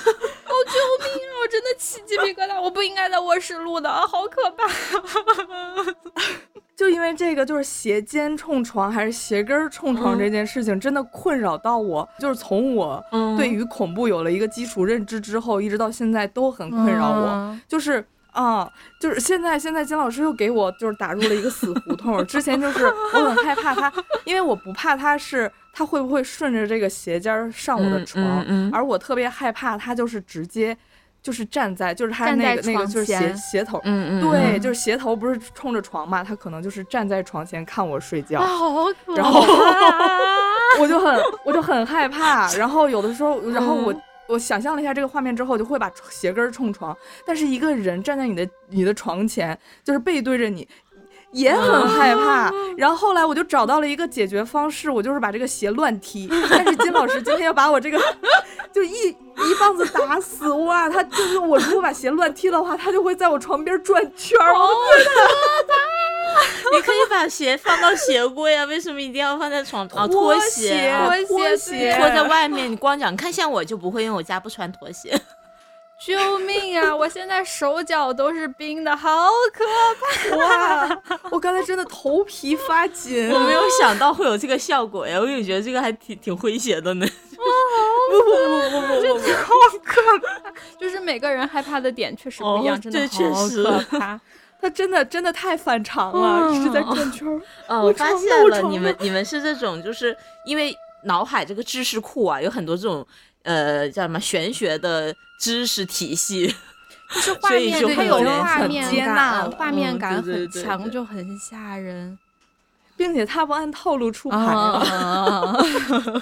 [0.65, 1.31] 救命啊！
[1.43, 2.59] 我真的起鸡皮疙瘩！
[2.59, 4.65] 我不应该在卧室录的，好可怕！
[6.75, 12.07] 就因为这个，就是鞋尖冲床还是鞋跟冲床这件事情，真的困扰到我。
[12.17, 13.03] 就是从我
[13.37, 17.59] 对于恐怖有了一个基础认知之后，一直到现在都很困扰我。
[17.67, 22.25] 就是啊，就是现在现在金老师又给我就是打入了一个死胡同。
[22.25, 23.91] 之前就是我很害怕他，
[24.23, 30.77] 因为我不怕他是他会不会顺着这个鞋尖上我的床，而我特别害怕他就是直接。
[31.21, 39.41] 就是站在，就是他那个那个就是鞋鞋头，嗯嗯，对，就是鞋头不是冲着床嘛，他可能就是站在床前看我睡觉，好可 然后
[40.79, 43.93] 我就很我就很害怕， 然后有的时候，然后我
[44.29, 50.65] 我想象了一下这个画面之后，就会把鞋跟冲床，但是一个人站在你的你的床前，就是背对着你。
[51.31, 56.29] 也很害怕，然后后来我就找到了一个解决方式，我就是把这个鞋乱踢。
[56.49, 57.99] 但是金老师今天要把我这个
[58.73, 60.89] 就一一棒子打死哇！
[60.89, 64.53] 他就是我如果把鞋乱踢的话，他就会在我床边转圈儿。
[64.53, 64.73] 好可
[65.67, 65.75] 怕！
[66.75, 70.07] 你可以把鞋放到鞋柜啊，为什么一定要放在床啊？
[70.07, 70.91] 拖鞋，
[71.27, 73.09] 拖鞋拖在外面，你光脚。
[73.09, 75.19] 你看像我就不会，因为我家不穿拖鞋。
[76.05, 76.95] 救命啊！
[76.95, 79.65] 我现在手脚都是冰的，好可
[80.29, 80.37] 怕！
[80.37, 83.29] 哇，我刚才真的头皮发紧。
[83.29, 87.05] 我没有想到会有这个效果呀，我也觉得这个还挺挺诙谐的呢。
[87.35, 87.43] 不
[88.17, 88.37] 不不
[88.69, 90.53] 不不不，好可怕！
[90.79, 94.19] 就是每个人害怕的点确实不一样，真的好可怕。
[94.61, 97.27] 他真的真的太反常了，一直在转圈。
[97.67, 103.05] 哦，我发现了，你们你们是这种，就是因为脑海这个知识库啊，有很多这种。
[103.43, 106.53] 呃，叫什么玄学的知识体系，
[107.15, 112.17] 就是画面，它有画面感，画面感很强，就很吓人，
[112.97, 114.37] 并且他不按套路出牌。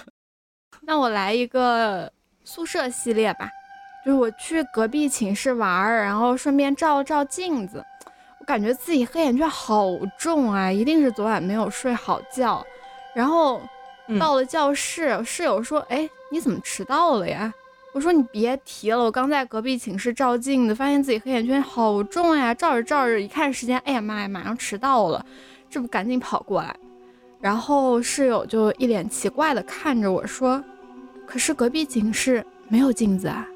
[0.81, 2.09] 那我来一个
[2.45, 3.49] 宿舍系列吧，
[4.05, 7.83] 就是我去隔壁寝室玩儿，然后顺便照了照镜子，
[8.39, 12.65] 我感觉自己黑眼圈好重啊，一定是昨晚没有睡好觉，
[13.15, 13.61] 然后。
[14.17, 17.53] 到了教室，室友说：“哎，你怎么迟到了呀？”
[17.93, 22.53] 我说：“你别提了，我刚在隔壁寝室照镜子，发现自己黑眼圈好重呀！
[22.53, 25.25] 照着照着，一看时间，哎呀妈呀，马上迟到了，
[25.69, 26.75] 这不赶紧跑过来。”
[27.41, 30.63] 然后室友就一脸奇怪的看着我说
[31.25, 33.47] ：“可是隔壁寝室没有镜子啊，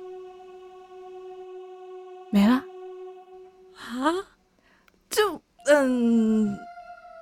[2.32, 2.64] 没了
[3.76, 4.14] 啊？
[5.10, 6.58] 就嗯。”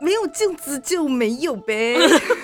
[0.02, 1.98] 没有镜子就没有呗，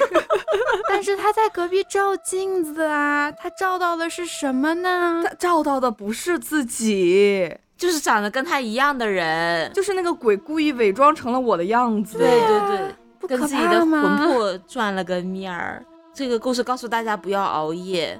[0.95, 5.21] 但是他在隔壁照镜子啊，他照到的是什么呢？
[5.27, 12.17] 他照到的不是自己，就是长得跟他一样的人，就是那个鬼故意伪装成了我的样子。
[12.17, 15.83] 对对对，不可跟自己的魂魄转了个面儿。
[16.13, 18.17] 这个故事告诉大家不要熬夜，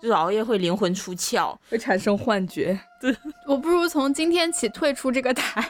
[0.00, 1.54] 就是熬夜会灵魂出窍。
[1.68, 2.80] 会产生幻觉。
[2.98, 3.14] 对
[3.46, 5.62] 我不如从今天起退出这个台。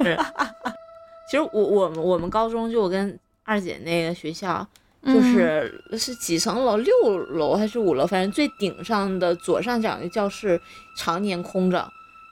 [1.30, 4.66] 其实我我们我们高中就我跟二姐那个学校，
[5.04, 10.60] 就嗯是、是几层楼，六楼还是五楼，反正最顶上的左上角那教室
[10.96, 11.90] 常年空着，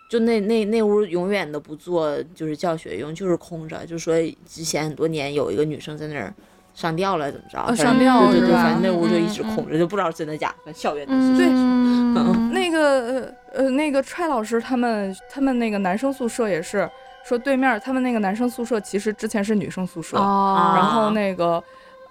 [0.08, 3.84] 就那那那屋永远都不做就是教学用，就是空着。
[3.84, 4.14] 就说
[4.46, 6.32] 之前很多年有一个女生在那儿
[6.72, 7.74] 上吊了，怎么着？
[7.74, 10.54] 上吊对对对，反正那屋就一直空着，就不知道真的假的。
[10.64, 11.48] 反正校园的事对
[12.52, 16.88] 那个呃呃，那个踹老师他们他们那个男生宿舍也是
[17.24, 21.60] 说对面他们那个男生宿舍其实之前是女生宿舍，哦，然后那个。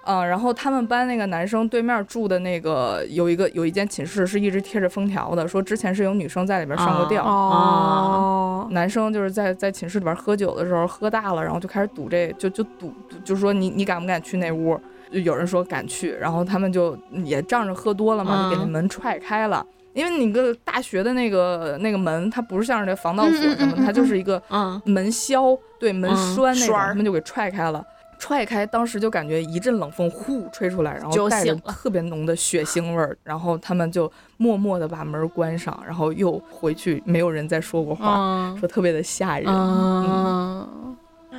[0.04, 12.92] 嗯，然后他们班那个男生对面住的那个有一个有一间寝室是一直贴着封条的，说之前是有女生在里边上过吊，哦，男生就是在在寝室里边喝酒的时候喝大了，然后就开始赌这就就赌，
[13.24, 14.80] 就说你你敢不敢去那屋？
[15.12, 19.64] 就有人说敢去，然后他们就也仗着喝多了嘛，就给那嗯门踹开了。
[19.92, 25.46] 因为你个大学的那个那个门，它不是像是这防盗锁什么，嗯嗯嗯嗯它就是一个嗯，门销，
[25.80, 27.84] 对门嗯栓那种，他们就给踹开了。
[28.20, 39.46] 踹开，当时就感觉一阵冷风呼吹出来，然后酒带着醒特别浓的血腥味儿，然后他们就默默的把门关上，然后又回去，没有人再说过话，嗯说特别的吓人。
[39.48, 40.96] 嗯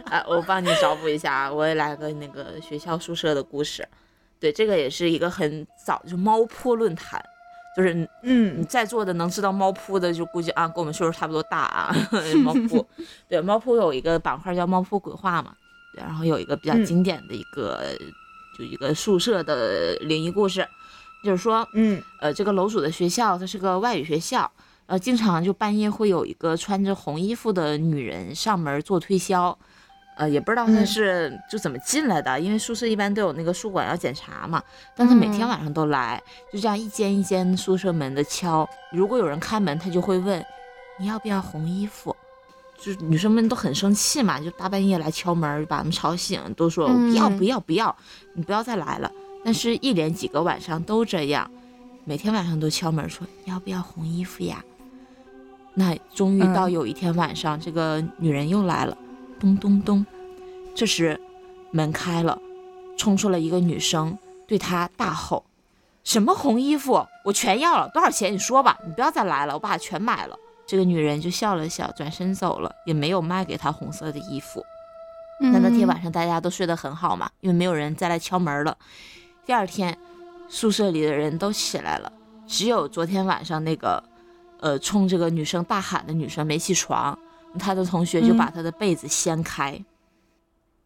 [0.09, 3.87] 哎，我帮你找补一下啊，我也来个那个学校宿舍的故事。
[4.39, 7.23] 对，这个也是一个很早就猫扑论坛，
[7.77, 11.95] 就是你嗯在座的能知道猫扑的，就估计啊跟我们岁数差不多大啊。
[12.43, 12.83] 猫扑，
[13.29, 16.85] 对，猫扑有一个板块叫猫扑鬼话嘛，对，然后有一个比较嗯。
[16.85, 17.83] 经典的一个，
[18.57, 20.67] 就一个宿舍的灵异故事，
[21.23, 22.01] 就是说，嗯。
[22.19, 24.49] 呃，这个楼主的学校它是个外语学校，
[24.85, 29.57] 呃，经常就半夜会有一个穿着红衣服的女人上门做推销，
[30.17, 30.85] 呃，也不知道她嗯。
[30.85, 34.61] 是就怎么进来的，因为宿舍一般都有那个宿管要检查嘛，
[34.95, 35.49] 但她每天嗯。
[35.49, 40.43] 晚上都来，就这样一间一间宿舍门的敲，如果有人开门，她就会问
[40.99, 42.15] 你要不要红衣服。
[42.83, 47.95] 就是女生们都很生气嘛，就大半夜来敲门，把他们吵醒，都说不要嗯不要不要，
[48.33, 49.11] 你不要再来了。
[49.45, 51.49] 但是，一连几个晚上都这样，
[52.05, 54.63] 每天晚上都敲门说要不要红衣服呀？
[55.75, 58.97] 那终于到嗯有一天晚上，这个女人又来了，
[59.39, 60.03] 咚咚咚。
[60.73, 61.19] 这时
[61.69, 62.41] 门开了，
[62.97, 64.17] 冲出了一个女生，
[64.47, 65.45] 对她大吼
[66.03, 67.05] ：“什么红衣服？
[67.25, 68.33] 我全要了，多少钱？
[68.33, 70.35] 你说吧，你不要再来了，我把它全买了。”
[70.71, 74.65] 这个女人就笑了笑，转身走了，也没有卖给她红色的衣服。
[75.41, 78.77] 嗯，那那天晚上大家都睡得很好嘛，因为没有人再来敲门了。
[79.45, 79.97] 第二天，
[80.47, 82.09] 宿舍里的人都起来了，
[82.47, 84.01] 只有昨天晚上那个，
[84.61, 87.19] 呃，冲这个女生大喊的女生没起床。
[87.59, 89.77] 她的同学就把她的被子掀开，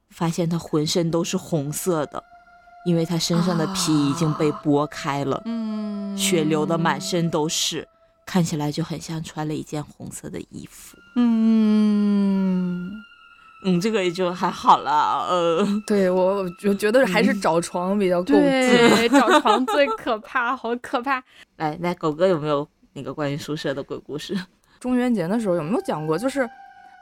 [0.10, 2.24] 发现她浑身都是红色的，
[2.88, 7.88] 因为她身上的皮已经被剥开了，嗯，血流的满身都是，
[8.26, 10.98] 看起来就很像穿了一件红色的衣服。
[11.16, 12.92] 嗯，
[13.64, 15.66] 嗯，这个也就还好了，呃。
[15.86, 18.42] 对我我觉觉得还是找床比较够劲。
[18.42, 21.24] 对，找床最可怕，好可怕。
[21.58, 24.36] 来来，狗哥有没有那个关于宿舍的鬼故事？
[24.80, 26.18] 中元节的时候有没有讲过？
[26.18, 26.50] 就是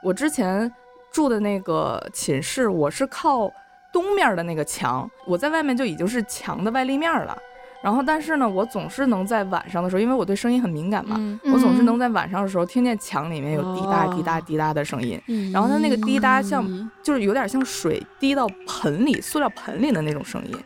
[0.02, 0.70] 我之前
[1.10, 3.50] 住的那个寝室，我是靠
[3.92, 7.36] 东面的那个墙，我在外面就已经是墙的外立面了。
[7.84, 15.20] 然后，但是呢，我总是能在晚上的时候，因为我对声音很敏感嘛，嗯我总是能在晚上的时候听见墙里面有滴答滴答滴答的声音，
[15.52, 16.66] 然后它那个滴答像
[17.02, 20.56] 就是有点像水滴到盆里、塑料盆里的那种声音，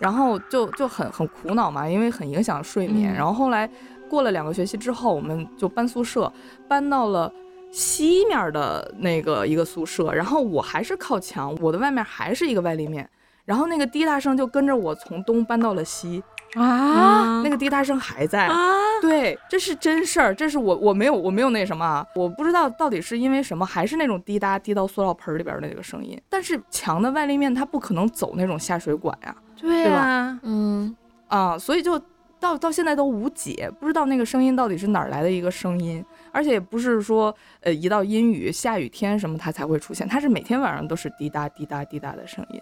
[0.00, 3.14] 然后就就很很苦恼嘛，因为很影响睡眠。
[3.14, 3.14] 嗯。
[3.14, 3.70] 然后后来
[4.10, 6.32] 过了两个学期之后，我们就搬宿舍，
[6.66, 7.32] 搬到了
[7.70, 13.08] 西面的那个一个宿舍，然后我还是靠墙，我的外面还是一个外立面，
[13.44, 16.20] 然后那个滴答声就跟着我从东搬到了西，
[16.54, 18.46] 啊，那个滴答声还在。
[18.46, 18.56] 啊，
[19.00, 26.20] 对，这是真事儿，这是我我没有我没有那什么啊，我不知道到底是因为什么，还是那种滴答滴到塑料盆里边的那个声音。
[26.28, 30.96] 但是墙的外立面它不可能走那种下水管呀、对对吧啊，嗯，
[31.28, 32.00] 啊，所以就
[32.38, 42.60] 到到现在都无解，不知道那个声音到底是哪儿来的一个声音，而且也不是说呃一到阴雨下雨天什么它才会出现，它是每天晚上都是滴答滴答滴答的声音。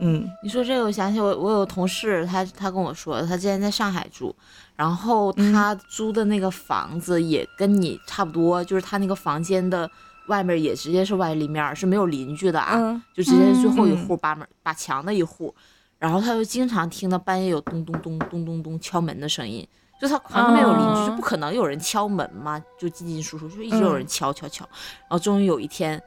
[0.00, 0.28] 嗯。
[0.42, 4.34] 你说这个，我想起我我有同事，他他跟我说，他之前在上海住，
[4.76, 9.90] 然后他租的那个房子也跟你差不多，就是他那个房间的
[10.28, 15.54] 外面也直接是外立面，是没有邻居的啊，嗯就直接是最后一嗯户把门把墙的一户，
[15.98, 19.66] 然后他就经常听到半夜有咚咚咚咚咚咚敲门的声音，
[20.00, 24.64] 就他旁边没有邻居，就不可能有人敲门嘛，就进进出出，就一直有人敲敲敲，
[25.00, 26.00] 然后终于有一天，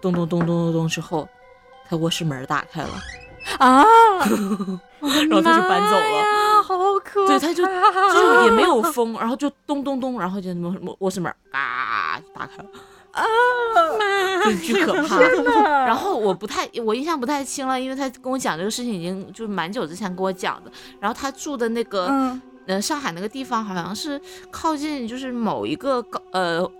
[0.00, 1.28] 咚咚咚咚咚咚之后，
[1.90, 2.88] 他卧室门打开了
[3.58, 3.84] 啊，
[5.00, 12.68] 然后他就搬走了，好可怕对，他就就也没有风，然后就咚咚咚，然后就卧卧室门啊打开了。
[13.12, 13.24] 啊，
[14.44, 15.18] 就巨可怕。
[15.84, 20.70] 然后我不太，我印象不太清了，因为他跟我讲这个事情已经就是蛮久之前跟我讲的。
[21.00, 24.20] 然后他住的那个，呃，上海那个地方好像是
[24.52, 26.70] 靠近就是某一个高呃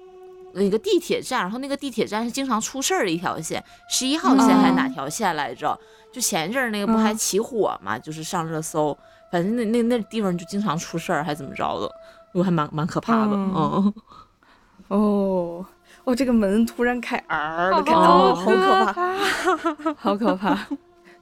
[0.54, 5.78] 那个地铁站，然后那个地铁站是经常出事儿的一条线，十一号线还是哪条线来着？
[6.12, 8.96] 就前一阵儿那个不还起火嘛，就是上热搜，
[9.30, 11.90] 反正那那那地方就经常出事儿，还怎么着的，
[12.32, 13.92] 我还蛮蛮可怕的，嗯，
[14.88, 15.66] 哦。
[16.04, 20.58] 哦，这个门突然开，啊的开，哦，好可怕，好可怕。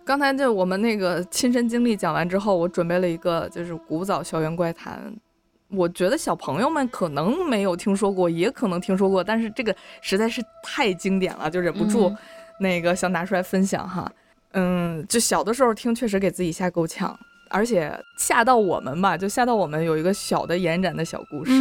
[0.05, 5.13] 刚才就我们那个亲身经历讲完之后，我准备了一个就是古早校园怪谈，
[5.69, 12.15] 我觉得小朋友们可能没有听说过，也可能听说过，但是这个实在是太经典了，就忍不住
[12.61, 14.11] 那个想拿出来分享哈。
[14.53, 17.19] 嗯，就小的时候听，确实给自己吓够呛，
[17.51, 21.53] 而且吓到我们吧，就吓到我们有一个小的延展的小故事。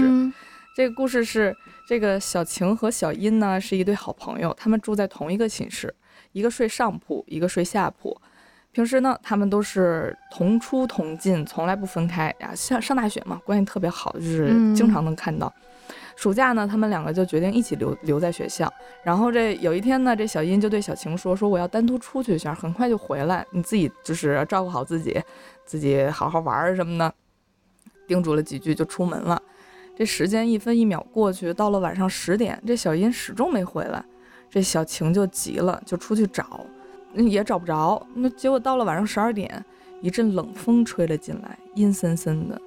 [0.76, 1.56] 这个故事是。
[1.88, 5.96] 这个小晴和小殷呢是一对好朋友，他们住在同一个寝室，
[6.34, 8.14] 一个睡上铺，一个睡下铺。
[8.78, 12.54] 平时呢，他们都是同出同进，从来不分开呀。
[12.54, 15.52] 上上大学嘛，关系特别好，就是经常能看到。
[16.16, 18.72] 暑假呢，他们两个就决定一起留留在学校。
[19.04, 25.20] 然后这有一天呢，这小殷就对小晴说：“说我要单独出去一下，很快就回来，你自己就是照顾好自己，
[25.66, 27.12] 自己好好玩什么的。”
[28.08, 29.42] 叮嘱了几句就出门了。
[29.96, 34.06] 这时间一分一秒过去，到了晚上十点，这小殷始终没回来，
[34.52, 36.64] 这小晴就急了，就出去找，
[37.26, 38.06] 也找不着。
[38.14, 39.64] 那结果到了晚上十二点，
[40.02, 42.62] 一阵冷风吹了进来，阴森森的。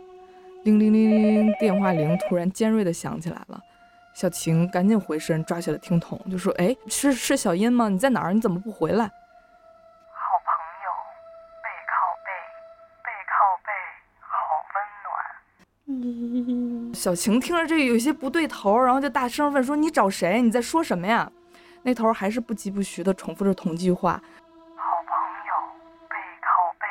[0.65, 3.61] 铃铃铃铃铃，电话铃突然尖锐的响起来了。
[4.13, 7.89] 小晴赶紧回身抓起了听筒，就说：“哎，是是小音吗？
[7.89, 8.33] 你在哪儿？
[8.33, 9.11] 你怎么不回来？”好
[10.45, 10.53] 朋
[10.85, 10.91] 友，
[11.63, 11.95] 背靠
[12.27, 12.33] 背，
[13.05, 13.33] 背靠
[13.65, 13.71] 背，
[14.21, 14.29] 好
[14.75, 14.77] 温
[16.89, 20.43] 暖小晴听着这有些不对头，然后就大声问说：“你找谁？
[20.43, 21.31] 你在说什么呀？”
[21.83, 24.13] 那头还是不疾不徐地重复着同句话
[24.77, 25.55] ：“好朋友，
[26.11, 26.85] 背靠背。”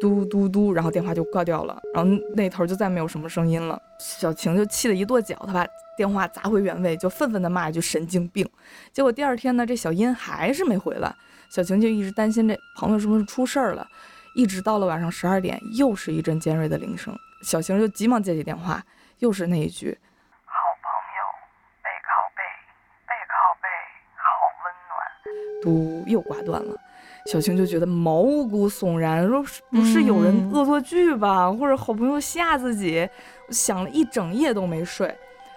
[0.00, 3.80] 嘟嘟嘟，然后电话就挂掉了，然后那头就再没有什么声音了。
[3.98, 8.48] 小晴就气得一跺脚，她把电话砸回原位，就愤愤地骂一句：“神经病！”
[8.92, 11.12] 结果第二天呢，这小音还是没回来，
[11.50, 13.86] 小晴就一直担心这朋友是不是出事儿了，
[14.36, 17.12] 一直到了晚上十二点，又是一阵尖锐的铃声。
[17.42, 18.80] 小晴就急忙接起电话，
[19.18, 19.98] 又是那一句
[20.46, 21.22] ：“好朋友，
[21.82, 22.42] 背靠背，
[23.08, 23.66] 背靠背，
[24.14, 24.24] 好
[24.62, 26.76] 温暖。”嘟，又挂断了。
[27.26, 31.52] 小晴就觉得毛骨悚然，说：“不是有人恶作剧吧？
[31.52, 33.08] 或者好朋友吓自己？”
[33.50, 35.14] 想了一整夜都没睡。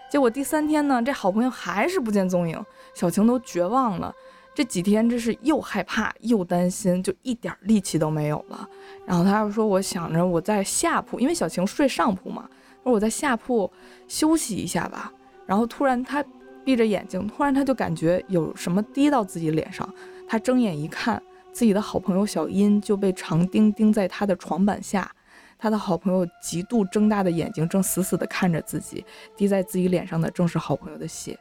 [0.10, 2.62] 结果第三天呢，这好朋友还是不见踪影，
[2.94, 4.14] 小晴都绝望了。
[4.54, 8.68] 这几天真是又害怕又担心，就一点力气都没有了。
[9.06, 12.50] 然后他又说：“我想着我在下铺，因为小晴睡上铺嘛，
[12.84, 13.72] 说我在下铺
[14.10, 15.12] 休息一下吧。”
[15.48, 16.24] 然后突然他
[16.66, 19.88] 闭着眼睛，突然他就感觉有什么滴到自己脸上。
[20.28, 25.12] 他睁眼一看，自己的好朋友小殷就被长钉钉在他的床板下。
[25.58, 29.06] 他的好朋友极度睁大的眼睛正死死地看着自己，
[29.38, 31.38] 滴在自己脸上的正是好朋友的血。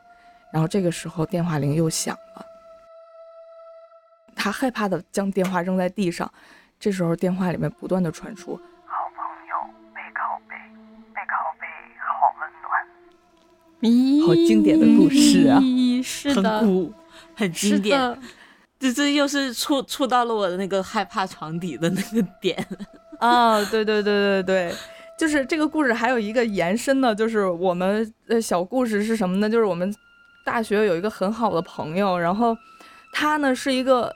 [0.53, 2.45] 然后这个时候电话铃又响了。
[4.37, 6.31] 他害怕的将电话扔在地上，
[6.79, 9.57] 这时候电话里面不断的传出：“好朋友，
[9.95, 10.55] 背靠背，
[11.15, 11.67] 背靠背，
[11.99, 12.69] 好温暖。”
[13.81, 15.59] 咦，好经典的故事啊！
[16.03, 16.93] 是的，很古，
[17.35, 17.99] 很经典。
[18.81, 22.67] 这这又是触触到了我的那个害怕床底的那个点
[23.21, 23.63] 啊！
[23.71, 24.75] 对对对对对，
[25.17, 29.49] 就是这个故事还有一个延伸呢，就是我们的小故事是什么呢？
[29.49, 29.95] 就是我们
[30.45, 32.57] 大学有一个很好的朋友，然后
[33.13, 34.13] 他呢是一个。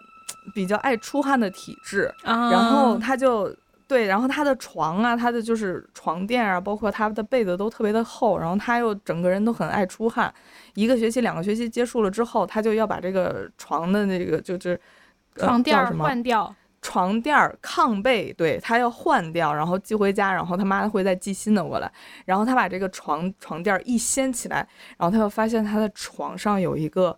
[0.54, 3.54] 比较爱出汗的体质，然后他就
[3.86, 10.32] 对，然后他的床啊，他的就是床垫啊，包括他的被子都特别的厚，然后他又整个人都很爱出汗。
[10.74, 14.80] 一个学期、两个学期结束了之后，他就要把这个床的那个就是
[15.36, 21.92] 床垫换掉，床垫炕被，对他要换掉，然后寄回家，然后他妈会再寄新的过来。
[22.24, 24.66] 然后他把这个床床垫一掀起来，
[24.96, 27.16] 然后他又发现他的床上有一个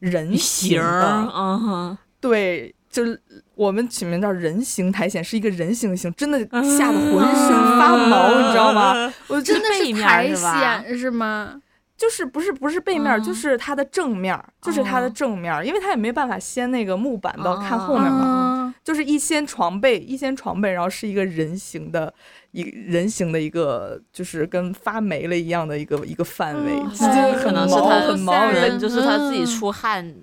[0.00, 1.98] 人形的，嗯哼。
[2.20, 3.22] 对，就是
[3.54, 6.38] 我们取名叫人形苔藓，是一个人形形，真的
[6.76, 9.12] 吓得浑身发毛，你知道吗？
[9.28, 11.60] 我真的是苔藓是吗？
[11.96, 22.12] 就是不是不是背面，就是它的正面，就是它的正面，因为它也没办法掀那个木板到看后面嘛，就是一掀床被，一掀床被，然后是一个人形的，
[22.52, 28.70] 一人形的一个，就是跟发霉了一样的一个一个范围，嗯可能是他很毛人。
[28.70, 30.14] 人，就是他自己嗯出汗，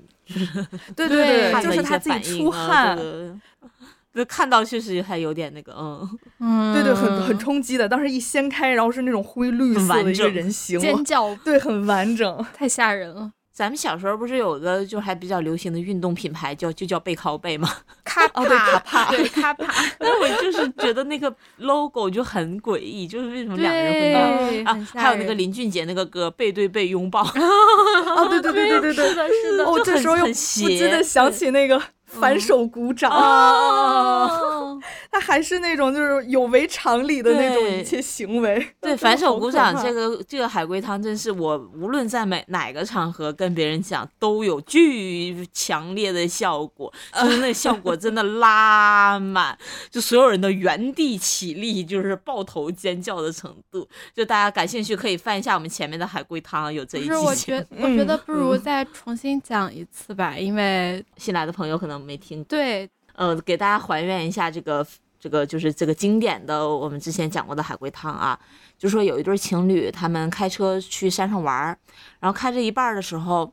[0.96, 2.98] 对 对对，就是他自己出汗，
[4.14, 7.88] 就看到确实还有点那个，嗯，嗯，对对，很很冲击的。
[7.88, 12.46] 当时一掀开，然后是那种灰绿色的一个人形，尖叫，对，很完整。
[12.54, 13.32] 太吓人了。
[13.58, 17.68] 咱们小时候不是有个就还比较流行的运动品牌叫就叫背靠背吗？
[18.04, 19.74] 咔哦，对，卡帕，对卡帕。
[20.00, 34.80] 那我就是觉得那个 logo 就很诡异，就是为什么两个人会抱，啊还有那个林俊杰那个歌背对背拥抱，哦，对对对对对对 是，的，是的，哦，就很这时候又很不禁的想起那个反手鼓掌，哦，
[35.12, 38.66] 他还是那种就是有违常理的那种一切行为。
[38.80, 46.92] 对， 反手鼓掌这个这个海龟汤，真是我无论在每哪个场合跟别人讲，都有巨强烈的效果，
[47.22, 49.58] 就是那效果真的拉满，
[49.92, 53.88] 就所有人的原地起立，就是抱头尖叫的程度。
[54.14, 57.68] 就大家感兴趣可以翻一下我们前面的海龟汤，有这一不是，我觉。
[57.80, 64.86] 我觉得嗯不如嗯再重新讲一次吧，因为新来的朋友可能没听对呃，给大家还原一下这个
[65.20, 68.40] 这个就是这个经典的我们之前讲过的海龟汤啊，
[68.78, 71.78] 就说有一对情侣，他们开车去山上玩儿，
[72.20, 73.52] 然后开着一半儿的时候，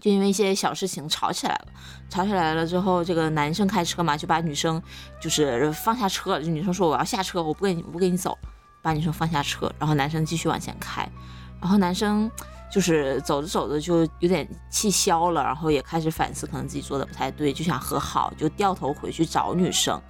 [0.00, 1.66] 就因为一些小事情吵起来了。
[2.08, 4.80] 吵起来了之后，这个男生开车嘛，就把女生
[5.20, 8.38] 就是放下车，就女生说我要下车，我不跟你我不跟你走，
[8.80, 11.06] 把女生放下车，然后男生继续往前开，
[11.60, 12.30] 然后男生。
[12.74, 20.02] 就是走着走着就有点气消了，然后也开始反思，可能自己做的不太对，就想和好，就掉头回去找女生，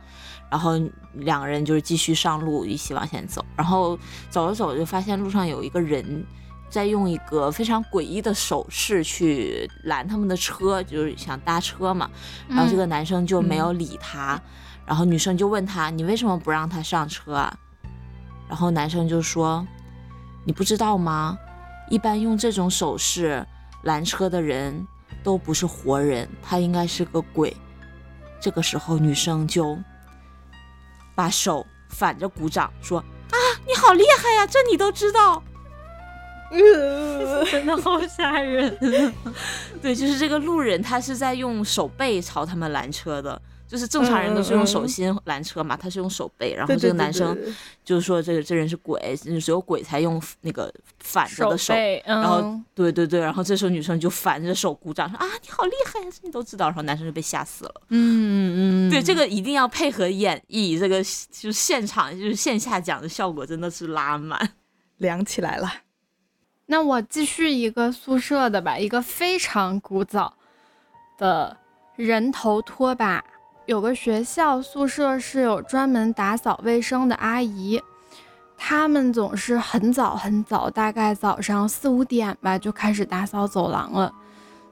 [0.50, 0.80] 然后
[1.12, 3.98] 两个人就是继续上路，一起往前走，然后
[4.30, 6.24] 走着走着就发现路上有一个人
[6.70, 12.10] 在用一个非常诡异的手势去拦他们的车，就是想搭车嘛，
[12.48, 14.40] 然后这个男生就没有理他，
[14.86, 17.54] 然后女生就问他：“你为什么不让他上车啊？”
[18.48, 19.66] 然后男生就说
[20.46, 21.38] ：“你不知道吗？
[21.90, 23.46] 一般用这种手势
[23.82, 24.86] 拦车的人
[25.22, 27.56] 都不是活人，他应该是个鬼。”
[28.40, 29.78] 这个时候，女生就
[31.14, 32.98] 把手反着鼓掌，说
[33.30, 35.42] ：“啊，你好厉害呀，这你都知道。”
[37.50, 38.76] 真的好吓人。
[39.82, 43.40] 对，就是这个路人，他是在用手背朝他们拦车的。
[43.66, 46.54] 就是正常人都是用手心拦车嘛，他是用手背。
[46.54, 47.36] 然后这个男生
[47.84, 51.74] 就是说，这个这人是鬼，只有鬼才用那个反着的手。
[51.74, 56.66] 背，然后嗯对对对，然后这时候女生就反着手鼓掌说啊，你好厉害呀，这你都知道。
[56.66, 57.74] 然后男生就被吓死了。
[57.88, 64.52] 嗯嗯，对，这个一定要配合演绎，这个就是现场就是线下讲的效果真的是拉满。
[64.98, 65.72] 凉起来了。
[66.66, 70.32] 那我继续一个宿舍的吧，一个非常古早
[71.18, 71.56] 的
[71.96, 73.22] 人头拖把。
[73.66, 77.80] 有个学校宿舍是有专门打扫卫生的阿姨，
[78.58, 84.12] 她们总是很早很早，大概早上四五点吧就开始打扫走廊了，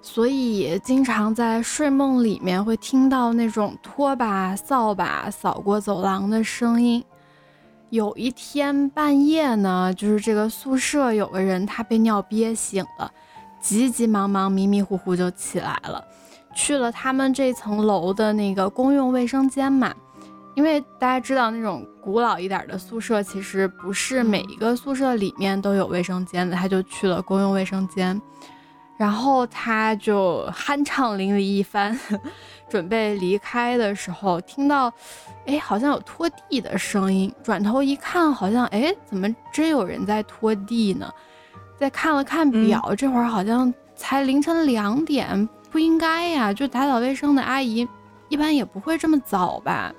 [0.03, 7.03] 所以经常在睡梦里面会听到那种拖把、扫把扫过走廊的声音。
[7.89, 13.11] 有一天半夜呢，就是这个宿舍有个人他被尿憋醒了，
[13.59, 16.05] 急急忙忙、迷迷糊糊就起来了，
[16.55, 19.95] 去了他们这层楼的那个公用卫生间嘛。
[20.55, 28.21] 因为大家知道那种古老一点的宿舍，其实不是每一个宿舍里面都有卫生间的，他就去了公用卫生间。
[28.99, 31.99] 然后他就酣畅淋漓一番，
[32.69, 34.93] 准备离开的时候，听到，
[35.47, 37.33] 哎，好像有拖地的声音。
[37.43, 41.11] 转头一看，好像，哎，怎么真有人在拖地呢？
[41.79, 46.53] 再看了看表，这会儿好像才凌晨两点，不应该呀。
[46.53, 47.89] 就打扫卫生的阿姨，
[48.29, 49.93] 一般也不会这么早吧？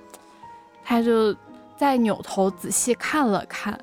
[0.86, 1.36] 他就
[1.76, 3.78] 再扭头仔细看了看，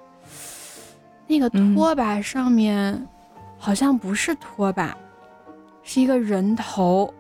[1.27, 3.09] 那个拖把上面
[3.59, 4.97] 好像不是拖把。
[5.83, 7.13] 是一个人头，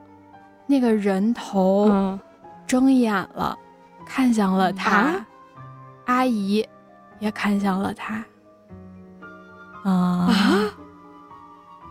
[0.66, 2.20] 那个人头嗯，
[2.66, 3.58] 睁眼了，
[4.06, 5.26] 看向了他，啊
[6.04, 6.64] 阿姨
[7.18, 8.22] 也看向了他。
[9.82, 10.70] 啊、啊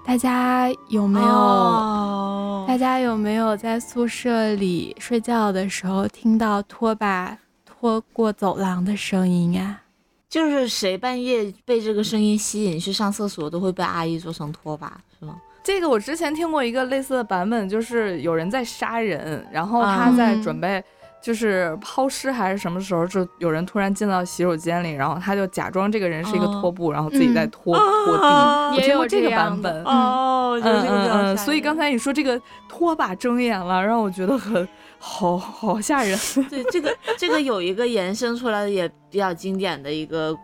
[0.10, 1.28] 大家有没有？
[1.28, 9.80] 哦大家有没有在宿舍里睡觉的时候听到拖把拖过走廊的声音啊？
[10.28, 15.40] 就是谁半夜被这个声音吸引去上厕所，都会被阿姨做成拖把，是吗？
[15.64, 20.84] 这个我之前听过一个类似的版本，就是有人在杀人，然后他啊在准备
[21.22, 28.24] 就是抛尸还是什么时候，就有人突然进到洗手间里，然后他就假装这个人是一个拖布，然后自己在拖拖地。
[28.24, 29.84] 啊我听过这个也有这样版本。
[29.84, 34.68] 哦，嗯这个所以刚才你说这个拖把睁眼了，让我觉得很
[34.98, 36.18] 好好吓人。
[36.50, 40.36] 对这个这个有一个延伸出来的也比较经典的一个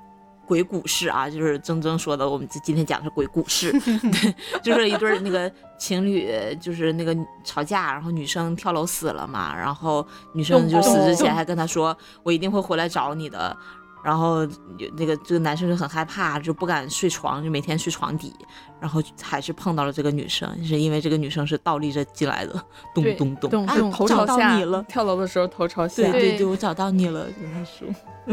[0.48, 3.72] 鬼故事啊，就是曾曾说的，我们今天讲的是鬼故事，
[4.12, 6.30] 对，就是一对那个情侣，
[6.62, 13.56] 就是那个吵架，然后女生跳楼死了嘛，然后女生就死之前还跟他说，我一定会回来找你的。
[14.04, 14.44] 然后
[14.78, 18.32] 有那个这个男生就很害怕，就不敢睡床，就每天睡床底，
[18.80, 22.54] 然后还是碰到了这个女生，是因为这个女生是倒立着进来的，
[22.94, 26.04] 咚对咚咚，啊咚咚头找到朝下你了，跳楼的时候头朝下。
[26.04, 27.88] 对对对对，我找到你了，跟他说，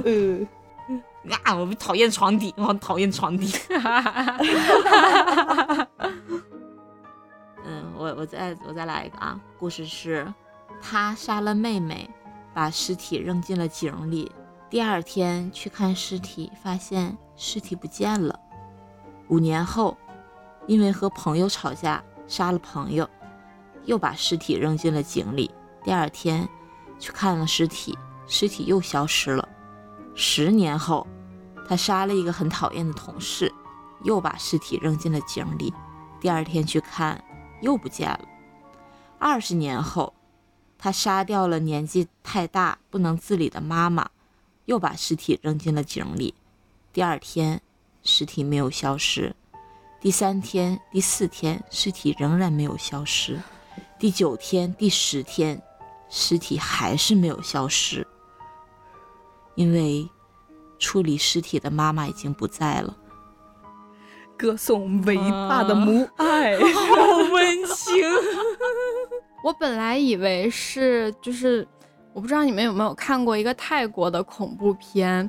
[0.05, 0.47] 嗯，
[1.45, 3.53] 啊，我讨厌床底，我讨厌床底。
[7.65, 10.27] 嗯，我我再我再来一个啊，故事是，
[10.81, 12.11] 他杀了妹妹，
[12.53, 14.33] 把尸体扔进了井里，
[14.69, 18.37] 第二天去看尸体，发现尸体不见了。
[19.29, 19.97] 五年后，
[20.67, 23.09] 因为和朋友吵架，杀了朋友，
[23.85, 25.51] 又把尸体扔进了井里，
[25.85, 26.49] 第二天
[26.99, 27.97] 去看了尸体，
[28.27, 29.49] 尸体又消失了。
[30.15, 31.07] 十年后，
[31.67, 33.53] 他杀了一个很讨厌的同事，
[34.03, 35.73] 又把尸体扔进了井里。
[36.21, 37.23] 第二天去看，
[37.61, 38.21] 又不见了。
[39.19, 40.13] 二十年后，
[40.79, 44.11] 他杀掉了年纪太大不能自理的妈妈，
[44.67, 46.35] 又把尸体扔进了井里。
[46.93, 47.61] 第二天，
[48.03, 49.35] 尸体没有消失。
[50.01, 53.41] 第三天、第四天，尸体仍然没有消失。
[53.99, 55.63] 第九天、第十天，
[56.11, 58.07] 尸体还是没有消失。
[59.55, 60.09] 因为
[60.79, 62.97] 处理尸体的妈妈已经不在了。
[64.37, 65.17] 歌颂伟
[65.49, 66.59] 大的母 爱。
[66.59, 68.03] 好温情。
[69.45, 71.67] 我本来以为是就是，
[72.13, 75.29] 我不知道你们有没有看过一个泰国的恐怖片，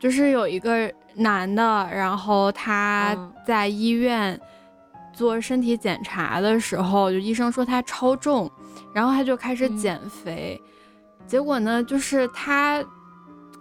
[0.00, 4.40] 就是有一个男的，然后他嗯在医院
[5.12, 8.50] 做身体检查的时候，就医生说他超重，
[8.94, 10.60] 然后他就开始嗯减肥，
[11.26, 12.84] 结果呢，就是他。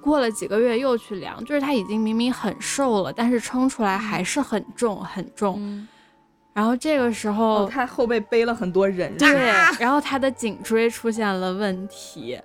[0.02, 5.56] 过了几个月又去量，就是他已经明明很瘦了，但是称出来还是很重很重。
[5.60, 5.88] 嗯，
[6.54, 9.16] 然后这个时候，哦，他后背背了很多人。
[9.18, 9.30] 对，
[9.80, 12.40] 然后他的颈椎出现了问题，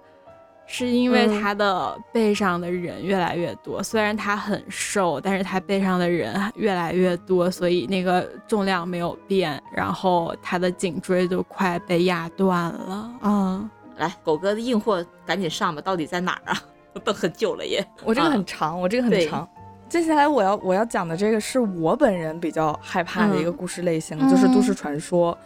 [0.66, 3.82] 是因为嗯他的背上的人越来越多。
[3.82, 13.10] 虽然他很瘦，但是他背上的人越来越多，所以那个重量没有变，然后他的颈椎就快被压断了。
[13.22, 16.62] 嗯，来，狗哥的硬货赶紧上吧，到底在哪儿啊？
[16.96, 17.84] 我等很久了耶。
[18.04, 19.48] 我这个啊很长，我这个很长。
[19.88, 25.36] 接下来我要我要讲的这个是我本人比较害怕的一个嗯故事类型，就是都嗯市传说。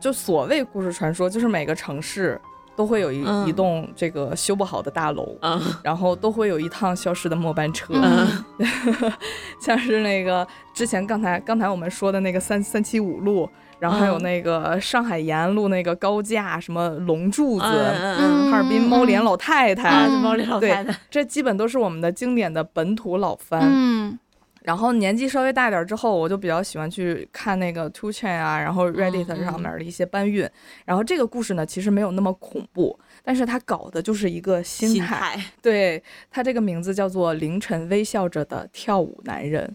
[0.00, 2.38] 就所谓故事传说，就是每个城市
[2.76, 7.94] 都会有一、嗯一栋这个修不好的大楼，嗯 然后都会有一趟消失的末班车。
[7.94, 8.44] 嗯
[9.60, 23.60] 像是那个之前刚才刚才我们说的那个三三七五路，然后还有嗯那个上海沿路那个高架什么龙柱子，嗯哈尔滨猫脸老太太，嗯猫脸老对太太，这基本都是我们的经典的本土老番。
[23.64, 24.18] 嗯
[24.64, 30.48] 然后年纪稍微大点儿之后，我就比较喜欢去看那个 Two Chain 啊，然后 Reddit 嗯上面的一些搬运。
[30.86, 35.36] 然后这个故事呢，其实没有那么恐怖，但是它搞的就是一个心心态。
[35.36, 35.44] 态。
[35.60, 39.70] 对，它这个名字叫做《凌晨微笑着的跳舞男人》。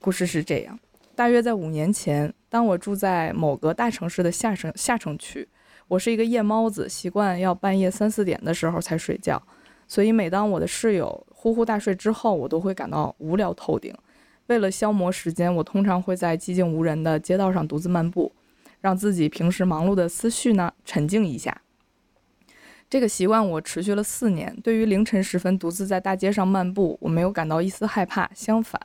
[0.00, 0.78] 故事是这样：
[1.18, 5.48] 大约在五年前，当我住在某个大城市的下城下城区，
[5.88, 9.42] 我是一个夜猫子，习惯要半夜三四点的时候才睡觉，
[9.88, 13.92] 所以每当我的室友呼呼大睡之后，我都会感到无聊透顶。
[14.46, 18.30] 为了消磨时间，我通常会在寂静无人的街道上独自漫步，
[18.80, 21.62] 让自己平时忙碌的思绪呢沉静一下。
[22.88, 24.56] 这个习惯我持续了四年。
[24.62, 28.80] 对于凌晨时分独自在大街上漫步，我没有感到一丝害怕，相反，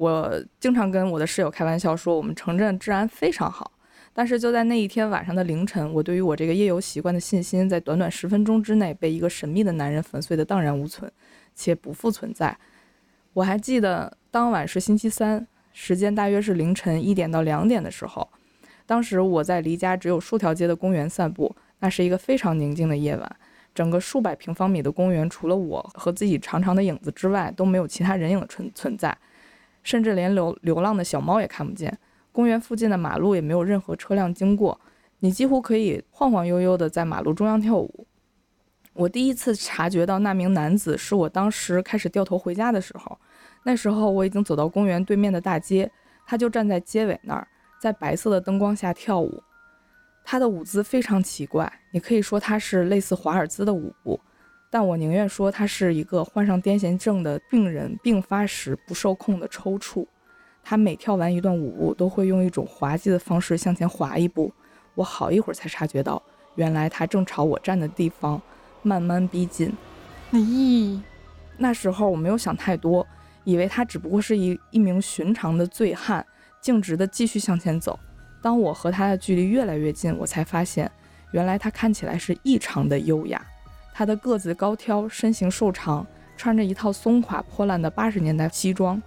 [0.00, 3.70] 我经常跟我的室友开玩笑说，我们城镇治安非常好。
[4.14, 11.12] 但是就在那一天晚上的凌晨，我对于我这个夜游习惯的信心，在短短十分钟之内被一个神秘的男人粉碎的荡然无存，
[11.54, 12.56] 且不复存在。
[13.34, 18.26] 我还记得当晚是星期三，时间大约是凌晨一点到两点的时候。
[18.86, 23.36] 当时我在离家只有数条街的公园散步，那是一个非常宁静的夜晚。
[23.74, 29.14] 整个数百平方米的公园，除了我和自己长长的影子之外，都没有其他人影存存在，
[29.82, 31.98] 甚至连流流浪的小猫也看不见。
[32.32, 34.80] 公园附近的马路也没有任何车辆经过，
[35.18, 38.06] 你几乎可以晃晃悠悠地在马路中央跳舞。
[38.92, 43.18] 我第一次察觉到那名男子是我当时开始掉头回家的时候，
[43.64, 45.90] 那时候我已经走到公园对面的大街，
[46.26, 47.46] 他就站在街尾那儿，
[47.80, 49.42] 在白色的灯光下跳舞。
[50.24, 54.20] 他的舞姿非常奇怪，你可以说他是类似华尔兹的舞步，
[54.72, 60.06] 但我宁愿说他是一个患上癫痫症的病人病发时不受控的抽搐。
[60.62, 64.52] 他每跳完一段舞步，都会用一种滑稽的方式向前滑一步。
[64.94, 66.22] 我好一会儿才察觉到，
[66.54, 68.40] 原来他正朝我站的地方
[68.82, 69.72] 慢慢逼近。
[70.32, 71.00] 咦，
[71.56, 73.04] 那时候我没有想太多，
[73.42, 76.24] 以为他只不过是一一名寻常的醉汉，
[76.60, 77.98] 径直的继续向前走。
[78.40, 80.88] 当我和他的距离越来越近，我才发现，
[81.32, 83.44] 原来他看起来是异常的优雅。
[83.92, 89.00] 他的个子高挑，身形瘦长，穿着一套松垮破烂的八十年代西装。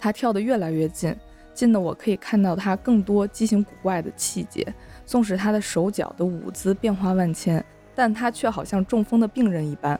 [0.00, 1.14] 他跳得越来越近，
[1.54, 4.66] 近的我可以看到他更多畸形古怪的气节。
[5.06, 7.64] 纵使他的手脚的舞姿变化万千，
[7.94, 9.98] 但他却好像中风的病人一般，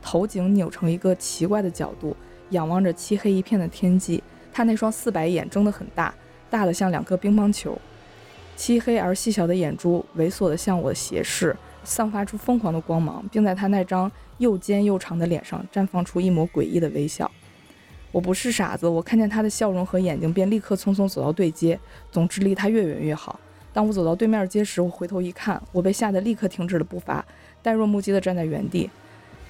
[0.00, 2.16] 头颈扭成一个奇怪的角度，
[2.50, 4.22] 仰望着漆黑一片的天际。
[4.52, 6.14] 他那双四白眼睁得很大，
[6.48, 7.76] 大的像两个乒乓球，
[8.54, 17.30] 漆黑而细小的眼珠猥琐的向我斜视，散发出疯狂的光芒，并在他那张又尖又长的脸上绽放出一抹诡异的微笑。
[18.10, 21.78] 我不是傻子，我看见他的笑容和眼睛，便立刻匆匆走到对街。
[22.10, 23.38] 总之，离他越远越好。
[23.72, 27.24] 当我走到对面街时，我回头一看，我被吓得立刻停止了步伐，
[27.60, 28.88] 呆若木鸡地站在原地。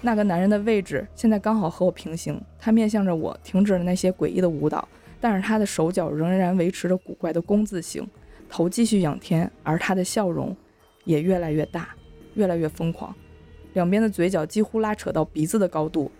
[0.00, 4.88] 那个男人的位置现在刚好和我平行，他面向着我，停止了那些诡异的舞蹈，
[5.20, 8.06] 但是他的手脚仍然维持着古怪的弓字形，
[8.48, 10.56] 头继续仰天，而他的笑容
[11.04, 11.88] 也越来越大，
[12.34, 13.14] 越来越疯狂，
[13.72, 16.10] 两边的嘴角几乎拉扯到鼻子的高度。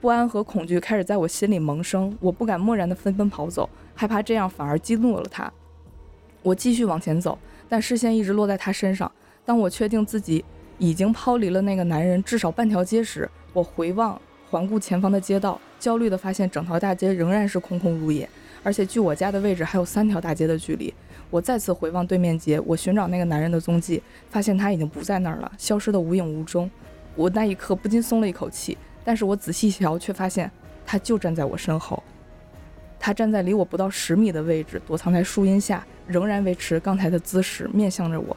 [0.00, 5.52] 不安和恐惧开始在我心里萌生，我不敢漠然地纷纷跑走，害怕这样反而激怒了他。
[6.42, 7.38] 我继续往前走，
[7.68, 9.10] 但视线一直落在他身上。
[9.44, 10.44] 当我确定自己
[10.78, 18.28] 已经抛离了那个男人至少半条街时，我回望、环顾前方的街道，焦虑地发现整条大街仍然是空空如也，
[18.62, 20.92] 而且距我家的位置还有三条大街的距离。
[21.30, 26.70] 我再次回望对面街，我寻找那个男人的踪迹，发现他已经不在那儿了，消失得无影无踪。
[27.14, 28.76] 我那一刻不禁松了一口气。
[29.04, 30.50] 但是我仔细瞧，却发现
[30.86, 32.00] 他就站在我身后。
[33.00, 38.36] 他站在离我不到十米的位置，躲藏在树荫下，仍然维持刚才的姿势，面向着我。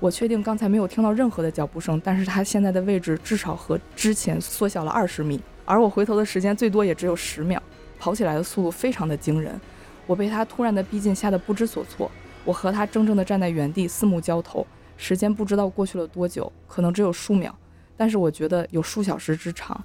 [0.00, 7.62] 我确定刚才没有听到任何的脚步声，但是他现在的位置至少和之前缩小了二十米，而我回头的时间最多也只有十秒，
[7.98, 9.60] 跑起来的速度非常的惊人。
[10.06, 12.10] 我被他突然的逼近吓得不知所措。
[12.44, 14.64] 我和他怔怔地站在原地，四目交投，
[14.96, 17.52] 时间不知道过去了多久，可能只有数秒，
[17.96, 19.84] 但是我觉得有数小时之长。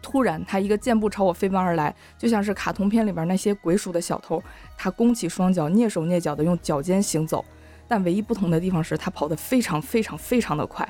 [0.00, 4.40] 突然，他一个箭步朝我飞奔而来，就像是卡通片里边那些鬼鼠的小偷。
[4.78, 7.44] 他弓起双脚，蹑手蹑脚地用脚尖行走，
[7.88, 10.88] 但唯一不同的地方是他跑得非常非常非常的快。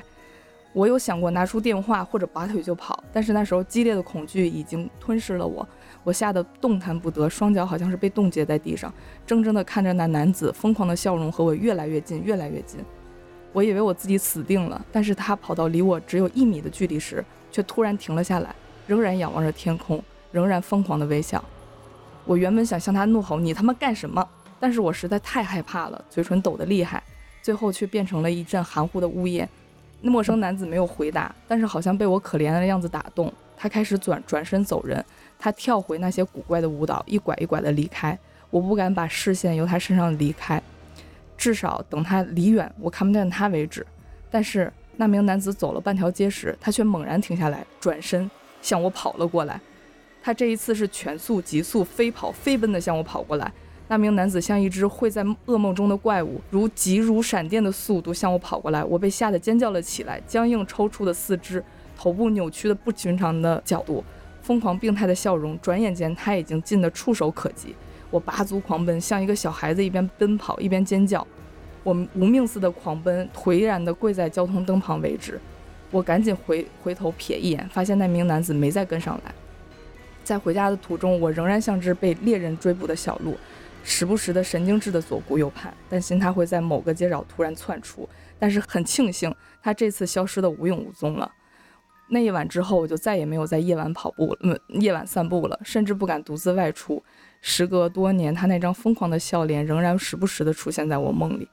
[0.73, 5.67] 我有想过拿出电话或者拔腿就跑，但是那时候激烈的恐惧已经吞噬了我，
[6.07, 8.93] 我吓得动弹不得，双脚好像是被冻结在地上，
[9.27, 12.79] 怔怔地看着那男子疯狂的笑容和我越来越近，越来越近。
[13.51, 18.55] 我以为我自己死定了，但是他跑到离我只有一米的距离时，却突然停了下来。
[18.87, 20.01] 仍然仰望着天空，
[20.31, 21.43] 仍然疯狂的微笑。
[22.23, 24.25] 我原本想向他怒吼：“你他妈干什么？”
[24.61, 27.03] 但是我实在太害怕了，嘴唇抖得厉害，
[27.41, 29.49] 最后却变成了一阵含糊的呜咽。
[29.99, 35.03] 那陌生男子没有回答，但是好像被我可怜的样子打动，他开始转转身走人。
[35.39, 38.17] 他跳回那些古怪的舞蹈，一拐一拐的离开。
[38.49, 40.61] 我不敢把视线由他身上离开，
[41.37, 43.85] 至少等他离远我看不见他为止。
[44.31, 48.29] 但是那名男子走了半条街时，他却猛然停下来，转身。
[48.61, 49.61] 向我跑了过来，
[50.21, 53.49] 他这一次是全速、急速飞跑、飞奔地向我跑过来。
[53.87, 58.83] 那名男子像一只会在噩梦中的怪物，如急如闪电的速度向我跑过来。
[58.83, 61.63] 我被吓得尖叫了起来，僵硬抽搐的四肢，
[61.95, 64.03] 头部扭曲的不寻常的角度，
[64.47, 65.59] 疯狂病态的笑容。
[65.59, 67.75] 转眼间，他已经近得触手可及。
[68.09, 71.27] 我拔足狂奔，像一个小孩子一边奔跑一边尖叫。
[71.83, 75.37] 我无命似的狂奔，颓然地跪在交通灯旁为止。
[75.91, 79.35] 我赶紧回回头瞥一眼，发现那名男子没再跟上来。
[80.23, 83.37] 在回家的途中，我仍然像只被猎人追捕的小鹿，
[83.83, 88.07] 时不时的神经质的左顾右盼，担心他会在某个街角突然窜出。
[88.39, 91.29] 但是很庆幸，他这次消失的无影无踪了。
[92.09, 97.03] 那一晚之后，我就再也没有在夜晚跑步，嗯，夜晚散步了，甚至不敢独自外出。
[97.41, 101.47] 时隔多年，他那张疯狂的笑脸仍然时不时的出现在我梦里。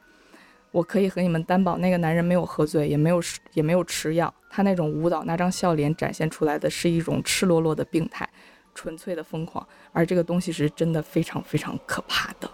[0.70, 4.32] 我可以和你们担保，那个男人没有喝醉，也没有也没有吃药。
[4.50, 8.28] 他那种舞蹈，那张笑脸展现出来的是一种赤裸裸的病态，
[8.74, 9.64] 纯粹的疯狂。
[9.92, 12.50] 而这个东西是真的非常非常可怕的。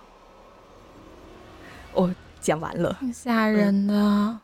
[1.94, 4.38] 我讲完了，挺吓人的。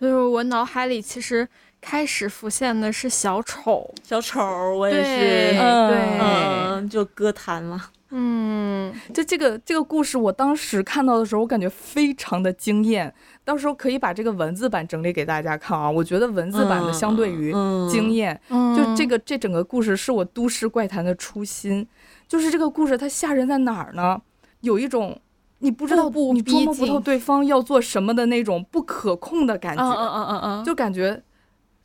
[0.00, 1.46] 就是我脑海里其实
[1.82, 4.40] 开始浮现的是小丑，小丑，
[4.78, 7.90] 我也是，对，嗯，就歌坛了。
[8.14, 13.12] 嗯，就这个这个故事，我当时看到的时候，我感觉非常的惊艳。
[13.44, 15.90] 到时候可以把这个文字版整理给大家看啊。
[15.90, 17.52] 我觉得文字版的相对于
[17.90, 21.86] 惊艳，就这个这整个故事是我都市怪谈的初心。
[22.28, 24.20] 就是这个故事它吓人在哪儿呢？
[24.60, 25.18] 有一种
[25.58, 29.82] 你不知道不你捉摸不透对方要做什么的那种不可控的感觉。
[29.82, 31.22] 嗯嗯嗯嗯，就感觉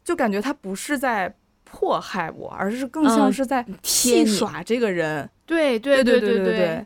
[0.08, 1.36] 就感觉他不是在
[1.66, 5.30] 迫害我，而是更像是在戏耍这个人。
[5.45, 6.86] 对对对对对对，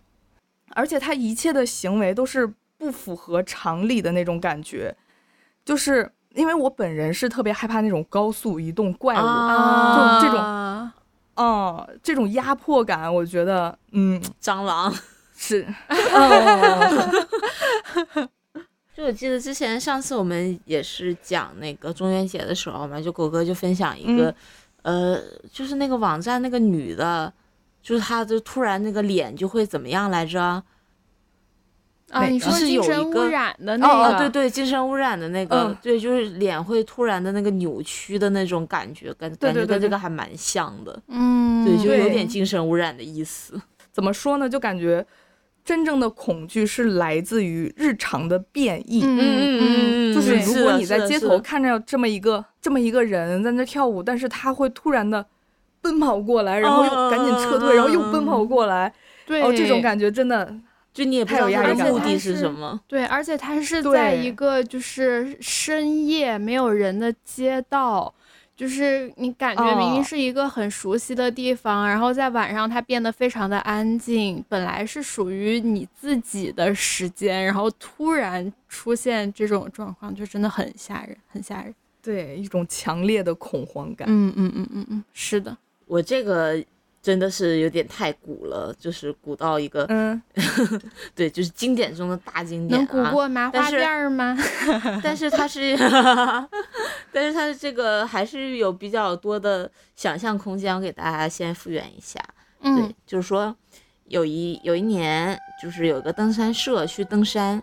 [0.72, 4.95] 而且他一切的行为都是不符合常理的那种感觉，
[5.63, 10.91] 就是因为我本人是特别害怕那种高速移动怪物，就这种，
[11.36, 14.91] 嗯，这种压迫感，我觉得，嗯，蟑螂。
[15.36, 15.67] 是
[18.95, 24.33] 就我记得之前上次我们也是讲那个中元节的时候嘛，就狗哥就分享一个，
[24.81, 25.19] 呃，
[25.51, 27.31] 就是那个网站那个女的。
[27.83, 30.63] 就是她，就突然那个脸就会怎么样来着？
[32.11, 33.91] 啊，你说精神污染的那个？
[33.91, 41.01] 哦，对对，精神污染的那个，对，就是脸会突然的那个扭曲的那种感觉，感感觉跟这个还蛮像的。
[41.07, 43.59] 嗯，对，就有点精神污染的意思。
[43.91, 44.47] 怎么说呢？
[44.47, 45.03] 就感觉
[45.64, 49.01] 真正的恐惧是来自于日常的变异。
[49.03, 55.26] 嗯嗯嗯，就是如果你在街头看着这么一个这么一个人在那跳舞，但是他会突然的。
[55.84, 58.93] 奔跑过来，然后又赶紧撤退，然后又奔跑过来，
[59.26, 60.55] 对，哦，这种感觉真的，
[60.93, 62.80] 就你也不知道他的目的是什么。
[62.88, 68.14] 对，而且他是在一个就是深夜没有人的街道，
[68.62, 81.74] 就是你感觉明明是一个很熟悉的地方，然后在晚上它变得非常的安静，本来是属于你自己的时间，然后突然出现这种状况，就真的很吓人，很吓人。
[82.03, 84.07] 对，一种强烈的恐慌感。
[84.07, 85.57] 嗯嗯嗯嗯嗯，是的。
[85.88, 86.64] 我这个
[87.01, 90.21] 真的是有点太古了，就是古到一个，嗯，
[91.15, 94.37] 对，就是经典中的大经典，能古过麻花辫吗？
[95.01, 95.75] 但是它是，
[97.11, 102.19] 但是它的这个还是有比较多的想象空间，我给大家先复原一下。
[102.61, 103.55] 对，就是说
[104.05, 107.59] 有一有一年，就是有一个登山社去登山，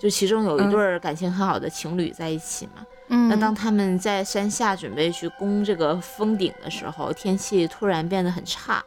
[0.00, 2.86] 就其中有一对感情很好的情侣在一起嘛。
[3.10, 8.82] 那当他们在山下准备去攻这个峰顶的时候，天气突然变得很差，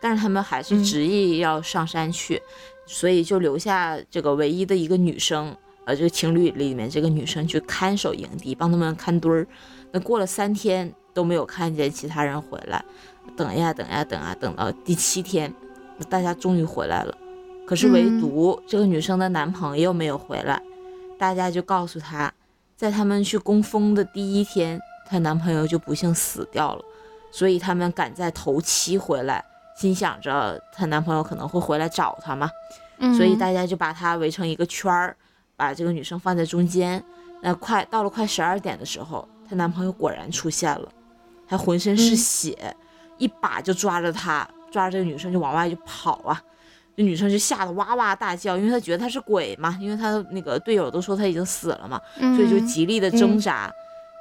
[0.00, 2.40] 但是他们还是执意要上山去，
[2.86, 5.56] 所以就留下这个唯一的一个女生，
[5.86, 9.46] 呃，这个情侣里面这个女生去看守营地，帮他们看堆儿。
[9.90, 12.84] 那过了三天都没有看见其他人回来，
[13.36, 15.52] 等呀等呀等啊，等到第七天，
[16.08, 17.16] 大家终于回来了，
[17.66, 20.62] 可是唯独这个女生的男朋友没有回来，
[21.18, 22.32] 大家就告诉她。
[22.84, 26.84] 在他们去攻峰的第一天，她男朋友就不幸死掉了，
[27.32, 29.42] 所以他们赶在头七回来，
[29.74, 32.50] 心想着她男朋友可能会回来找她嘛，
[33.16, 35.16] 所以大家就把她围成一个圈儿，
[35.56, 37.02] 把这个女生放在中间。
[37.40, 40.86] 那快到了快十二点的时候，她男朋友果然出现了，
[41.46, 42.76] 还浑身是血，
[43.16, 46.38] 一把就抓着她，抓着这个女生就往外就跑啊。
[46.96, 52.00] 这女生就吓得哇哇大叫，因为她觉得她是鬼嘛，因为她那个队友都说她已经死了嘛，
[52.36, 53.72] 所以就极力的挣扎。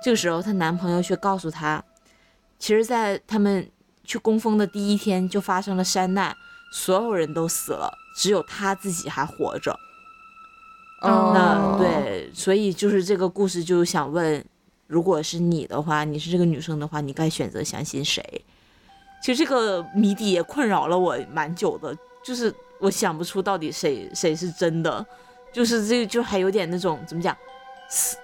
[0.03, 1.84] 这个时候，她男朋友却告诉她，
[2.57, 3.69] 其实，在他们
[4.03, 6.36] 去攻峰的第一天就发生了山难，
[6.71, 9.71] 所有人都死了，只有她自己还活着。
[11.01, 14.43] 哦那对，所以就是这个故事就想问，
[14.88, 18.24] 如果是你的话，你是这个女生的话，你该选择相信谁？
[19.24, 21.95] 其实这个谜底也困扰了我蛮久的。
[22.21, 25.05] 就是我想不出到底谁谁是真的，
[25.53, 27.34] 就是这就还有点那种怎么讲，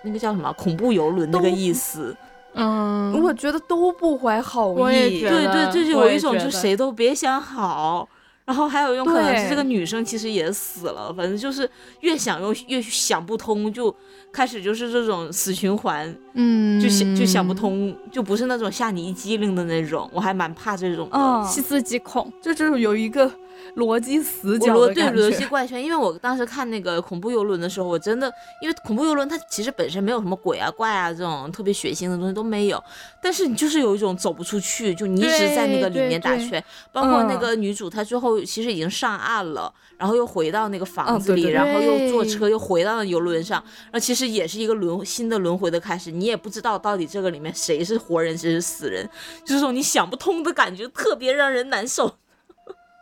[0.02, 2.14] 那个叫什么恐怖游轮那个意思。
[2.54, 5.22] 嗯，我觉得都不怀好意。
[5.22, 8.08] 对对，就有一种就谁都别想好。
[8.50, 11.70] 然后还有用可能是这个女生其实也死了，反正就是
[12.00, 13.96] 越想又越想不通，就
[14.32, 16.12] 开始就是这种死循环。
[16.34, 23.32] 嗯，就想就想不通，就不是那种吓你一激灵的那种，我还蛮怕这种的，细思极恐，就这种有一个。
[23.76, 32.82] 逻辑死角逻对逻辑怪圈，因为我当时看那个恐怖游轮的时候，我真的因为恐怖游轮它其实本身没有什么鬼啊怪啊这种特别血腥的东西都没有，
[33.22, 36.64] 但是你就是有一种走不出去，就你一直在那个里面打圈，
[36.94, 42.30] 包括那个女主她最后其实已经上岸了，然后又回到那个房子里，然后又坐。
[42.30, 49.10] 车又回到了游轮上，那其实也是一个轮新的轮回的开始，你也不知道到底这个里面谁是活人谁是死人，
[49.44, 52.18] 就是种你想不通的感觉，特别让人难受。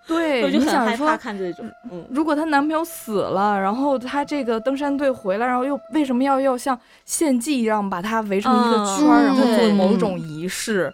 [0.08, 1.70] 对，我就很害怕看这种。
[1.92, 10.94] 嗯，如果她男朋友死了，然后她这个登山队回来，然后又为什么要要像献祭一样把她围成一个圈，然后做某种仪式？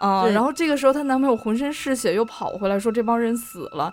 [0.00, 3.92] 啊，然后这个时候她男朋友浑身是血又跑回来，说这帮人死了，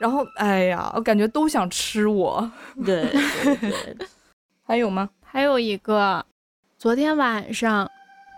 [0.00, 2.50] 然后哎呀，我感觉都想吃我。
[2.84, 3.04] 对
[3.42, 3.96] 对对，
[4.66, 5.10] 还有吗？
[5.22, 6.24] 还有一个，
[6.78, 7.86] 昨天晚上，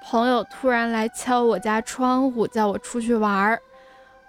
[0.05, 3.61] 朋友突然来敲我家窗户，叫我出去玩儿。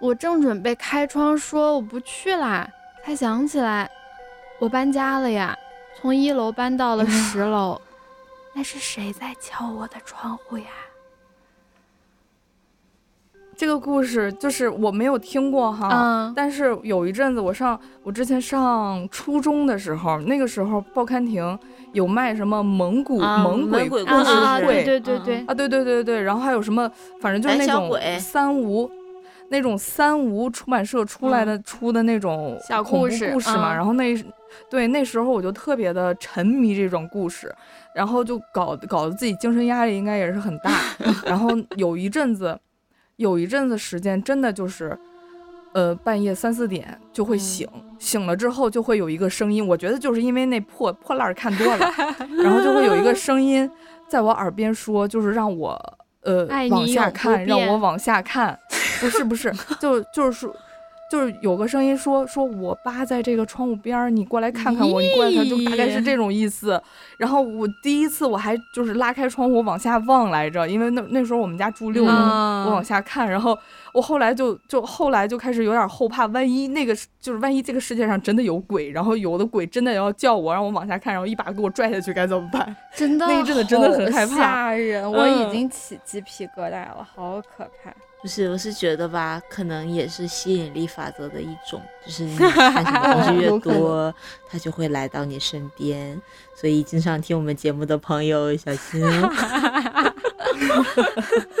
[0.04, 2.68] 我正准备开窗说我不去啦，
[3.02, 3.90] 才想起来
[4.58, 5.56] 我搬家了呀，
[5.96, 7.80] 从一楼搬到了十楼。
[8.52, 10.66] 那是谁在敲我的窗户呀？
[13.56, 21.58] 这个故事就是我没有听过哈，嗯但是有一阵子我上我之前上初中的时候，那个时候报刊亭
[21.94, 24.04] 有卖什么蒙古、啊猛鬼故事
[24.66, 26.90] 会对对对对，啊，对对对对，然后还有什么，
[27.22, 27.90] 反正就是那种
[28.20, 28.90] 三无，
[29.54, 33.72] 那种三无出版社出来的、出的那种小故事故事嘛。
[33.72, 34.12] 嗯然后那
[34.68, 37.54] 对那时候我就特别的沉迷这种故事，
[37.94, 40.72] 然后就搞搞得自己精神压力应该也是很大。
[41.24, 42.58] 然后有一阵子，
[43.16, 44.98] 有一阵子时间真的就是。
[45.76, 51.90] 呃，半夜三四点就会醒，醒了之后就会有一个声音，我觉得就是因为那破破烂看多了，
[52.40, 53.68] 然后就会有一个声音
[54.06, 55.76] 在我耳边说，就是让我
[56.22, 58.56] 呃往下看，让我往下看，
[59.00, 60.54] 不是不是，就就是说。
[61.10, 66.82] 就是有个声音说说我扒在这个窗户边儿，你过来看看我，你过来看，就大概是这种意思。
[67.18, 73.56] 然后我第一次我还就是拉开窗户往下望来着，因为那那时候我们家住六楼，嗯我往下看，然后
[73.92, 82.74] 我后来就就后来就开始有点后怕，万一那个就是万一这个世界上真的有鬼，然后有的鬼真的要叫我，让我往下看，然后一把给我拽下去，该怎么办？
[82.96, 87.92] 真的那一阵子真的很害怕吓人，我已嗯经起鸡皮疙瘩了，好可怕。
[88.24, 94.14] 不是，我是觉得吧，可能也是吸引力法则的一种，就是你看什么东西越 多，
[94.48, 96.18] 它就会来到你身边。
[96.54, 99.30] 所以经常听我们节目的朋友小心哦，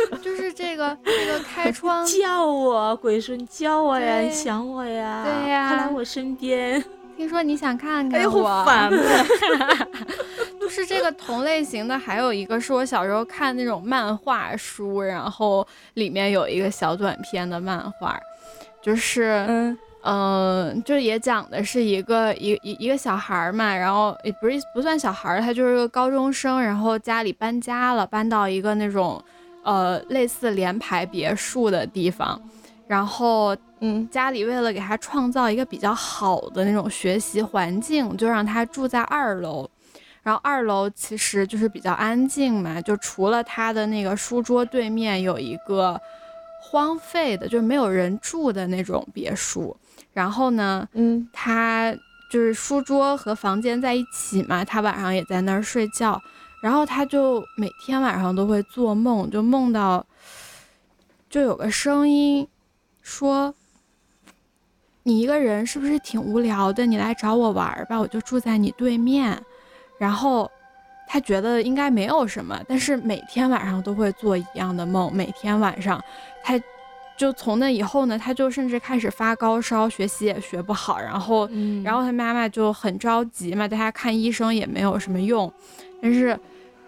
[0.24, 6.82] 就是这个这个开 窗，叫我鬼说你叫我呀，你想我呀，对呀快来我身边。
[7.16, 9.88] 听说你想看看我，好烦啊！
[10.60, 18.18] 就是这个同类型的，还有一个是我小时候看那种漫画书，然后里面有一个小短片的漫画，
[18.82, 19.78] 就是嗯。
[20.06, 29.24] 嗯，就也讲的是一个一一一个小孩儿嘛，然后也不是不算小孩儿，他就是个高中生，然后家里搬家了，搬到一个那种
[29.62, 32.38] 呃类似联排别墅的地方，
[32.86, 39.68] 然后嗯家里为了给他创造一个比较好的那种学习环境，就让他住在二楼。
[40.22, 46.00] 然后二楼其实就是比较安静嘛，就除了他的那个书桌对面有一个
[46.62, 49.76] 荒废的，就是没有人住的那种别墅。
[50.14, 51.94] 然后呢，嗯他
[52.30, 56.18] 就是书桌和房间在一起嘛，他晚上也在那儿睡觉，
[56.62, 60.04] 然后他就每天晚上都会做梦，就梦到
[61.28, 62.48] 就有个声音
[63.04, 63.54] 说
[65.04, 66.84] ：“你一个人是不是挺无聊的？
[66.84, 69.40] 你来找我玩儿吧，我就住在你对面。”
[69.96, 70.50] 然后
[71.06, 76.02] 他觉得应该没有什么，但是每天晚上都会做一样的梦，每天晚上
[76.42, 76.60] 他。
[77.16, 85.50] 就从那以后呢，他就甚至开始发高烧，学习也学不好，然后嗯然后他妈妈就很着急嘛，带他看医生也没有什么用，
[86.02, 86.36] 但是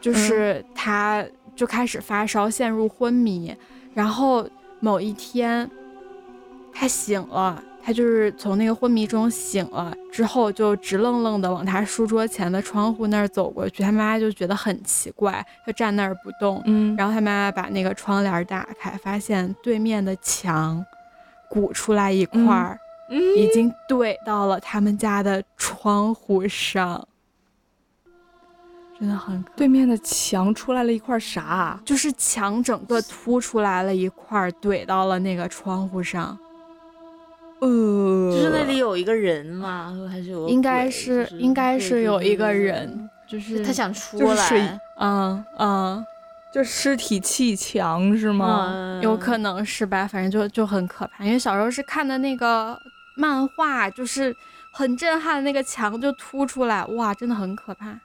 [0.00, 3.54] 就是他就开始发烧，陷入昏迷。
[3.94, 4.44] 然后
[4.80, 5.70] 某一天
[6.78, 13.82] 他醒了，他就是从那个昏迷中醒了之后，就直愣愣的往他书桌前的窗户那儿走过去。
[13.82, 16.62] 他妈妈就觉得很奇怪，就站那儿不动。
[16.66, 20.84] 嗯然后他妈妈把那个窗帘打开，发现对面的墙
[21.48, 22.78] 鼓出来一块儿。
[23.08, 27.06] 嗯已经怼到了他们家的窗户上，
[28.98, 31.80] 真的很可对面的墙出来了一块啥啊？
[31.84, 36.36] 就是墙整个凸出来了一块，怼到了那个窗户上，
[37.60, 39.96] 呃，就是那里有一个人吗？
[40.10, 44.80] 还是有应该是就是应该是有一个人，就是他想出就是水来。
[44.98, 46.06] 嗯嗯，
[46.52, 48.72] 就尸体砌墙是吗？
[48.72, 52.78] 嗯有可能是吧，反正就就很可怕，因为小时候是看的那个
[53.16, 54.34] 漫画，就是
[54.72, 58.00] 很震撼，那个墙就凸出来，哇，真的很可怕。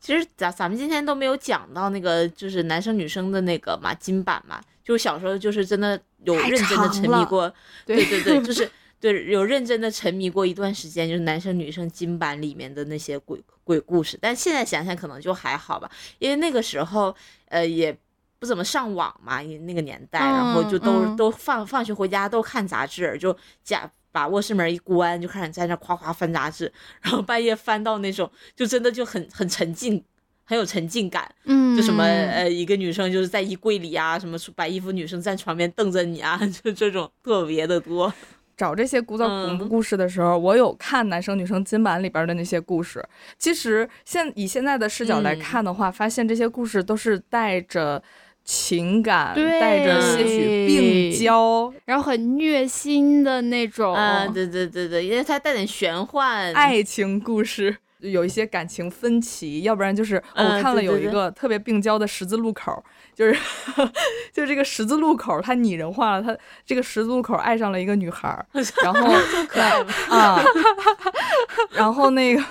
[0.00, 7.52] 其实咱咱们今天都没有讲到那个，就是男生女生的那个嘛金版嘛，就是小时候就是真的有认真的沉迷过，
[7.86, 14.18] 对对对对，就是 对有认真的沉迷过一段时间，就是男生女生金版里面的那些鬼鬼故事。
[14.20, 17.14] 但现在想想可能就还好吧，因为那个时候
[17.46, 17.96] 呃也
[18.38, 23.90] 不怎么上网嘛，那个年代，然后就都、嗯都放放学回家都看杂志，就家。
[24.12, 30.04] 把卧室门一关，就开始在那夸夸翻杂志，然后半夜翻到那种，就真的就很很沉浸，
[30.50, 31.32] 很有沉浸感。
[31.44, 38.12] 嗯，就什么呃，一个女生就是在衣柜里啊，什么白衣服女生在床边瞪着你啊， 就这种特别的多。
[38.56, 43.00] 找这些古早恐怖故事的时候，我有看男生女生金版里边的那些故事。
[43.38, 48.02] 其实现以现在的视角来看的话，发现这些故事都是带着
[48.44, 53.94] 情感，带着些许病娇，然后很虐心的那种。
[53.94, 57.76] 嗯，对对对对，因为它带点玄幻爱情故事。
[58.00, 62.82] 有一些感情分歧，要不然就是我看了有一个特别病娇的十字路口，
[63.14, 63.38] 就是
[64.32, 68.44] 就这个十字路口，他拟人化了，他这个十字路口爱上了一个女孩，
[68.82, 69.12] 然后
[70.08, 70.42] 啊，
[71.72, 72.42] 然后那个，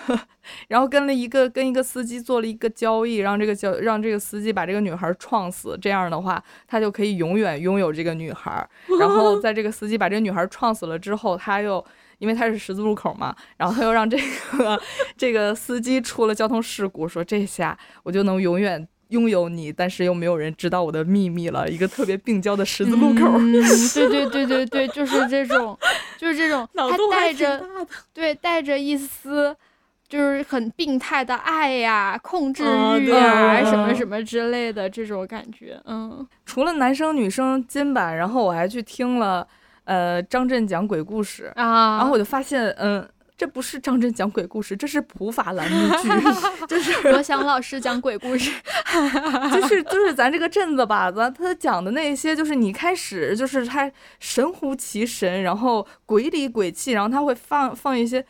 [0.67, 8.67] 然后跟了一个跟一个司机做了一个交易，让这个交让这个司机把这个女孩撞死，这样的话他就可以永远拥有这个女孩。
[8.99, 11.83] 然后在这个司机把这个女孩撞死了之后，他又。
[12.20, 14.80] 因为他是十字路口嘛，然后他又让这个
[15.17, 21.67] 这个司机出了交通事故，说这下我就能永远拥有你，但是又没有人知道我的秘密了。
[21.70, 23.38] 一个特别病娇的十字路口，
[23.95, 25.78] 对对对对对，就是这种，
[26.17, 27.65] 就是这种， 他带着
[28.13, 29.55] 对带着一丝
[30.07, 32.63] 就是很病态的爱呀、控制
[32.99, 35.82] 欲啊什么什么之类的这种感觉。
[35.86, 39.47] 嗯，除了男生女生金版，然后我还去听了。
[39.89, 43.03] 呃，张震讲鬼故事啊，然后我就发现，嗯，
[43.35, 46.09] 这不是张震讲鬼故事，这是普法栏目剧，
[46.69, 48.51] 就是罗翔老师讲鬼故事，
[49.51, 58.23] 就是就是咱这个镇子吧，咱他讲的那些，就是你开始就是他神乎其神，然后鬼里鬼气，然后他会放放一些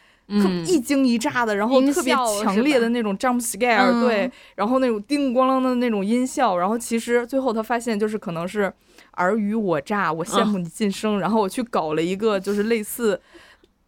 [0.66, 8.72] 一惊一乍的，然后特别强烈的那种 jump scare，对，然后那种叮咣啷的那种音效，然后其实最后他发现就是可能是。
[9.20, 13.20] 尔虞我诈，我羡慕你晋升，然后我去搞了一个就是类似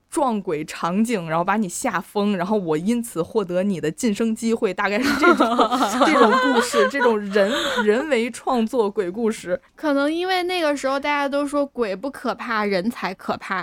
[0.10, 5.48] 撞鬼场景，然后把你吓疯，然后我因此获得你的晋升机会，大概是这种
[6.06, 7.50] 这种故事，这种人
[7.86, 9.60] 人为创作鬼故事。
[9.76, 13.62] 可能因为那个时候大家都说鬼不可怕，人才可怕。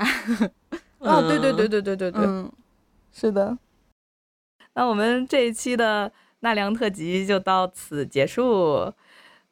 [1.01, 2.45] 啊，对对对对对对对，
[3.13, 3.57] 是的。
[4.75, 6.11] 那我们这一期的
[6.41, 8.93] 纳凉特辑就到此结束。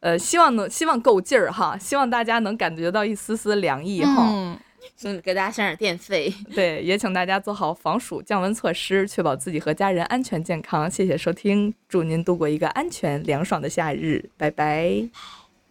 [0.00, 4.58] 呃，希望能希望够劲儿哈，希望大家能感觉到一丝丝凉意哈，嗯，
[5.24, 6.32] 给大家省点电费。
[6.54, 10.88] 对，也请大家做好防暑降温措施，确保自己和家人安全健康。
[10.90, 15.08] 谢谢收听，祝您度过一个安全凉爽的夏日，拜拜，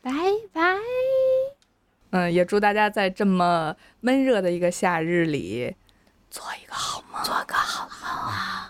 [0.02, 0.12] 拜
[0.52, 0.62] 拜。
[2.12, 5.76] 嗯，也祝大家在这么闷热的一个夏日里，
[6.32, 8.65] 做一个好梦，做个好梦啊，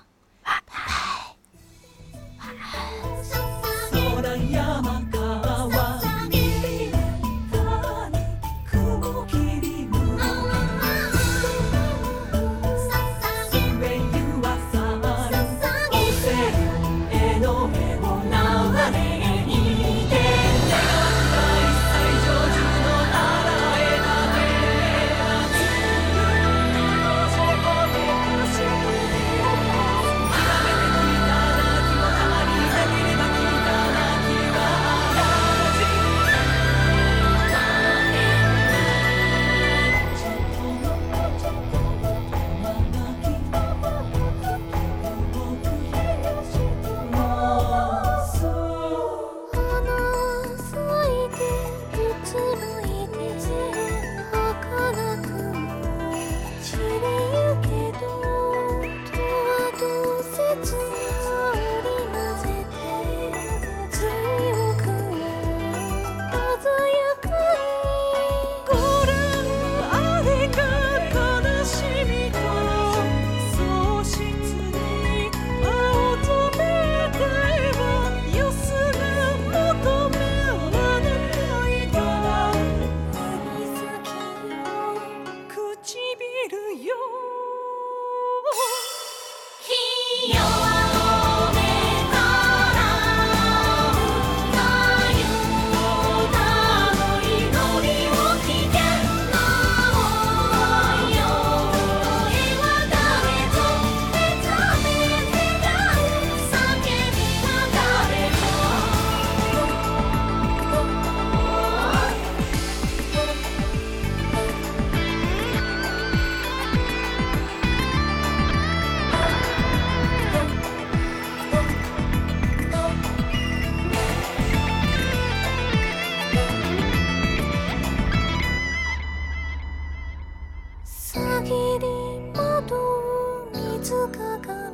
[133.88, 133.94] か
[134.40, 134.72] が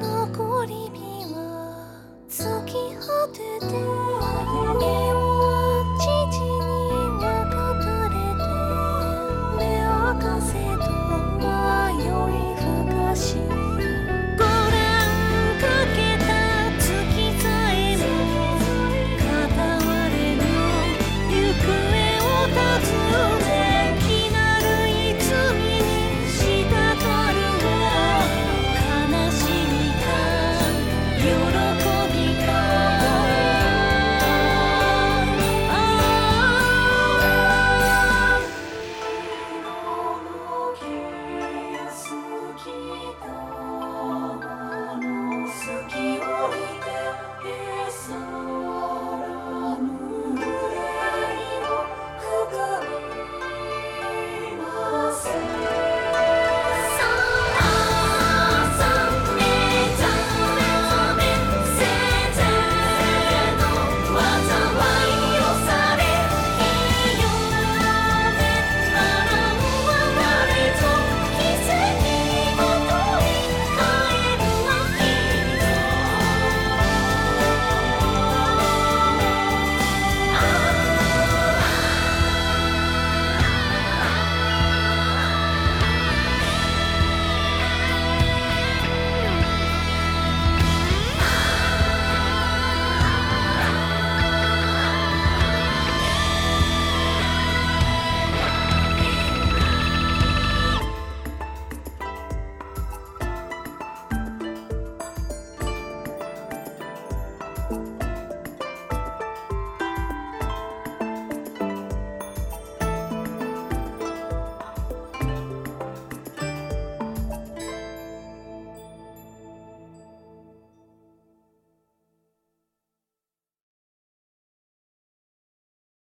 [0.00, 1.38] 残り火は
[2.26, 5.11] 咲き果てて